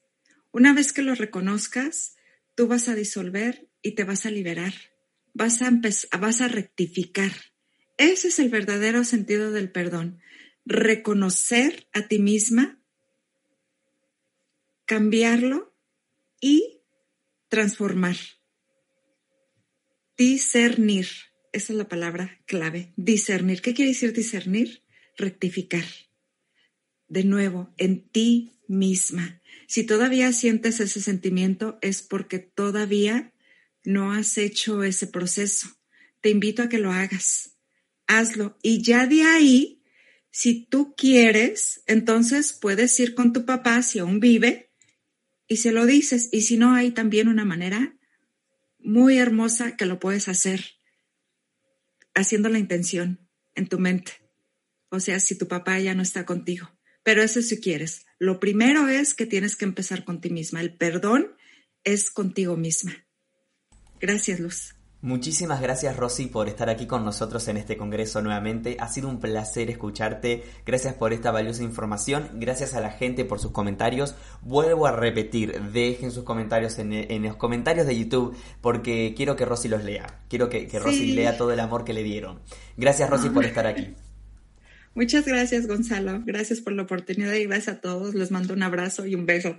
Una 0.52 0.74
vez 0.74 0.94
que 0.94 1.04
lo 1.04 1.14
reconozcas, 1.14 2.16
tú 2.56 2.66
vas 2.66 2.90
a 2.90 2.96
disolver 2.96 3.70
y 3.84 3.92
te 3.92 4.04
vas 4.04 4.26
a 4.26 4.32
liberar. 4.32 4.74
Vas 5.36 5.62
a, 5.62 5.70
vas 6.18 6.42
a 6.42 6.48
rectificar. 6.48 7.34
Ese 8.00 8.30
es 8.30 8.40
el 8.40 8.50
verdadero 8.50 9.04
sentido 9.04 9.52
del 9.52 9.72
perdón. 9.72 10.22
Reconocer 10.66 11.88
a 11.94 12.08
ti 12.08 12.18
misma, 12.18 12.82
cambiarlo 14.88 15.70
y 16.40 16.82
transformar. 17.48 18.16
Discernir. 20.18 21.08
Esa 21.52 21.74
es 21.74 21.78
la 21.78 21.88
palabra 21.88 22.42
clave. 22.46 22.94
Discernir. 22.96 23.62
¿Qué 23.62 23.74
quiere 23.74 23.92
decir 23.92 24.14
discernir? 24.14 24.84
Rectificar. 25.18 25.86
De 27.08 27.24
nuevo, 27.24 27.74
en 27.78 28.08
ti 28.10 28.60
misma. 28.68 29.42
Si 29.68 29.84
todavía 29.84 30.32
sientes 30.32 30.80
ese 30.80 31.02
sentimiento 31.02 31.80
es 31.82 32.02
porque 32.02 32.40
todavía 32.40 33.34
no 33.84 34.14
has 34.14 34.38
hecho 34.38 34.84
ese 34.84 35.08
proceso. 35.08 35.70
Te 36.22 36.30
invito 36.30 36.62
a 36.64 36.70
que 36.70 36.78
lo 36.78 36.92
hagas. 36.92 37.58
Hazlo. 38.08 38.58
Y 38.62 38.82
ya 38.84 39.08
de 39.08 39.24
ahí, 39.24 39.84
si 40.32 40.66
tú 40.66 40.94
quieres, 40.96 41.82
entonces 41.88 42.54
puedes 42.54 43.00
ir 43.00 43.16
con 43.16 43.34
tu 43.34 43.46
papá 43.46 43.82
si 43.82 44.00
aún 44.00 44.20
vive 44.20 44.69
y 45.50 45.58
se 45.58 45.74
lo 45.74 45.86
dices. 45.86 46.30
Y 46.32 46.42
si 46.42 46.56
no, 46.56 46.74
hay 46.74 46.92
también 46.92 47.28
una 47.28 47.44
manera 47.44 47.98
muy 48.78 49.18
hermosa 49.18 49.76
que 49.76 49.86
lo 49.86 50.00
puedes 50.00 50.30
hacer 50.30 50.78
haciendo 52.16 52.48
la 52.48 52.60
intención 52.60 53.28
en 53.56 53.68
tu 53.68 53.80
mente. 53.80 54.14
O 54.90 55.02
sea, 55.02 55.20
si 55.20 55.38
tu 55.38 55.48
papá 55.48 55.78
ya 55.80 55.94
no 55.94 56.04
está 56.04 56.26
contigo. 56.26 56.70
Pero 57.04 57.22
eso 57.22 57.42
si 57.42 57.60
quieres. 57.60 58.06
Lo 58.20 58.40
primero 58.40 58.88
es 58.88 59.14
que 59.14 59.26
tienes 59.26 59.56
que 59.56 59.66
empezar 59.66 60.06
con 60.06 60.22
ti 60.22 60.30
misma. 60.30 60.62
El 60.62 60.76
perdón 60.76 61.36
es 61.84 62.12
contigo 62.12 62.56
misma. 62.56 63.06
Gracias, 64.00 64.40
Luz. 64.40 64.79
Muchísimas 65.02 65.62
gracias 65.62 65.96
Rosy 65.96 66.26
por 66.26 66.50
estar 66.50 66.70
aquí 66.70 66.86
con 66.86 67.06
nosotros 67.06 67.48
en 67.48 67.56
este 67.56 67.78
congreso 67.78 68.22
nuevamente. 68.22 68.76
Ha 68.82 68.90
sido 68.90 69.08
un 69.08 69.22
placer 69.22 69.70
escucharte. 69.70 70.44
Gracias 70.66 70.94
por 70.94 71.14
esta 71.14 71.32
valiosa 71.32 71.64
información. 71.64 72.30
Gracias 72.34 72.74
a 72.74 72.82
la 72.82 72.92
gente 72.92 73.24
por 73.24 73.40
sus 73.40 73.52
comentarios. 73.52 74.16
Vuelvo 74.42 74.88
a 74.88 74.92
repetir, 74.92 75.62
dejen 75.72 76.12
sus 76.12 76.26
comentarios 76.26 76.78
en, 76.80 77.24
los 77.24 77.38
comentarios 77.38 77.88
de 77.88 77.98
YouTube 77.98 78.36
porque 78.60 79.14
quiero 79.16 79.38
que 79.38 79.46
Rosy 79.46 79.70
los 79.70 79.86
lea. 79.86 80.20
Quiero 80.28 80.50
que, 80.50 80.68
Rosy 80.78 81.14
lea 81.14 81.38
todo 81.38 81.54
el 81.54 81.62
amor 81.62 81.86
que 81.86 81.94
le 81.94 82.04
dieron. 82.04 82.40
Gracias 82.76 83.10
Rosy 83.10 83.30
por 83.30 83.46
estar 83.46 83.68
aquí. 83.68 83.96
Muchas 84.96 85.26
gracias 85.26 85.66
Gonzalo. 85.66 86.24
Gracias 86.26 86.60
por 86.60 86.74
la 86.74 86.82
oportunidad 86.84 87.36
y 87.36 87.46
gracias 87.46 87.78
a 87.78 87.80
todos. 87.80 88.16
Les 88.16 88.32
mando 88.32 88.54
un 88.54 88.64
abrazo 88.64 89.06
y 89.06 89.16
un 89.16 89.26
beso. 89.26 89.56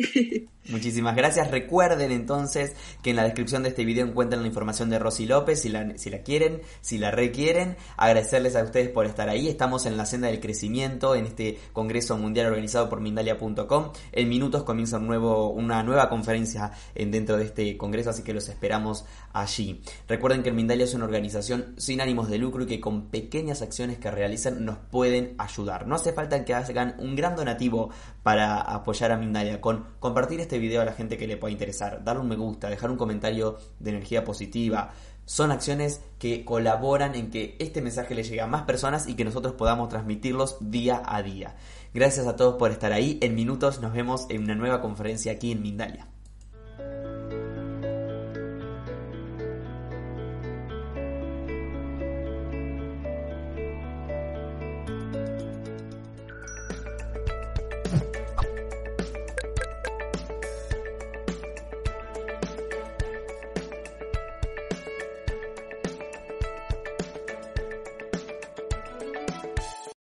Muchísimas 0.68 1.16
gracias. 1.16 1.50
Recuerden 1.50 2.12
entonces 2.12 2.74
que 3.02 3.10
en 3.10 3.16
la 3.16 3.24
descripción 3.24 3.62
de 3.62 3.70
este 3.70 3.84
video 3.84 4.06
encuentran 4.06 4.42
la 4.42 4.48
información 4.48 4.88
de 4.88 4.98
Rosy 4.98 5.26
López 5.26 5.60
si 5.62 5.68
la, 5.68 5.84
quieren, 6.22 6.60
si 6.80 6.98
la 6.98 7.10
requieren. 7.10 7.76
Agradecerles 7.96 8.54
a 8.56 8.62
ustedes 8.62 8.88
por 8.88 9.06
estar 9.06 9.28
ahí. 9.28 9.48
Estamos 9.48 9.86
en 9.86 9.96
la 9.96 10.06
senda 10.06 10.28
del 10.28 10.38
crecimiento 10.38 11.14
en 11.14 11.26
este 11.26 11.58
Congreso 11.72 12.16
Mundial 12.18 12.46
organizado 12.46 12.88
por 12.88 13.00
Mindalia.com. 13.00 13.92
En 14.12 14.28
minutos 14.28 14.62
comienza 14.62 14.98
un 14.98 15.06
nuevo, 15.06 15.50
una 15.50 15.82
nueva 15.82 16.08
conferencia 16.08 16.70
en, 16.94 17.10
dentro 17.10 17.36
de 17.36 17.44
este 17.44 17.76
Congreso, 17.76 18.10
así 18.10 18.22
que 18.22 18.34
los 18.34 18.48
esperamos 18.48 19.04
allí. 19.32 19.82
Recuerden 20.06 20.42
que 20.42 20.52
Mindalia 20.52 20.84
es 20.84 20.94
una 20.94 21.06
organización 21.06 21.74
sin 21.78 22.00
ánimos 22.00 22.28
de 22.28 22.38
lucro 22.38 22.62
y 22.62 22.66
que 22.66 22.80
con 22.80 23.08
pequeñas 23.08 23.62
acciones 23.62 23.98
que 23.98 24.10
realizan 24.10 24.64
nos 24.64 24.78
pueden 24.78 25.34
ayudar. 25.38 25.86
No 25.86 25.96
hace 25.96 26.12
falta 26.12 26.44
que 26.44 26.54
hagan 26.54 26.94
un 26.98 27.16
gran 27.16 27.34
donativo 27.34 27.90
para 28.22 28.60
apoyar 28.60 29.10
a 29.10 29.16
Mindalia 29.16 29.60
con 29.60 29.89
compartir 29.98 30.40
este 30.40 30.58
video 30.58 30.80
a 30.80 30.84
la 30.84 30.92
gente 30.92 31.16
que 31.16 31.26
le 31.26 31.36
pueda 31.36 31.52
interesar, 31.52 32.04
darle 32.04 32.22
un 32.22 32.28
me 32.28 32.36
gusta, 32.36 32.68
dejar 32.68 32.90
un 32.90 32.96
comentario 32.96 33.58
de 33.78 33.90
energía 33.90 34.24
positiva. 34.24 34.92
Son 35.24 35.50
acciones 35.50 36.00
que 36.18 36.44
colaboran 36.44 37.14
en 37.14 37.30
que 37.30 37.56
este 37.58 37.82
mensaje 37.82 38.14
le 38.14 38.24
llegue 38.24 38.40
a 38.40 38.46
más 38.46 38.62
personas 38.62 39.08
y 39.08 39.14
que 39.14 39.24
nosotros 39.24 39.54
podamos 39.54 39.88
transmitirlos 39.88 40.56
día 40.60 41.02
a 41.04 41.22
día. 41.22 41.56
Gracias 41.94 42.26
a 42.26 42.36
todos 42.36 42.56
por 42.56 42.70
estar 42.70 42.92
ahí. 42.92 43.18
En 43.22 43.34
minutos 43.34 43.80
nos 43.80 43.92
vemos 43.92 44.26
en 44.28 44.44
una 44.44 44.54
nueva 44.54 44.80
conferencia 44.80 45.32
aquí 45.32 45.52
en 45.52 45.62
Mindalia. 45.62 46.08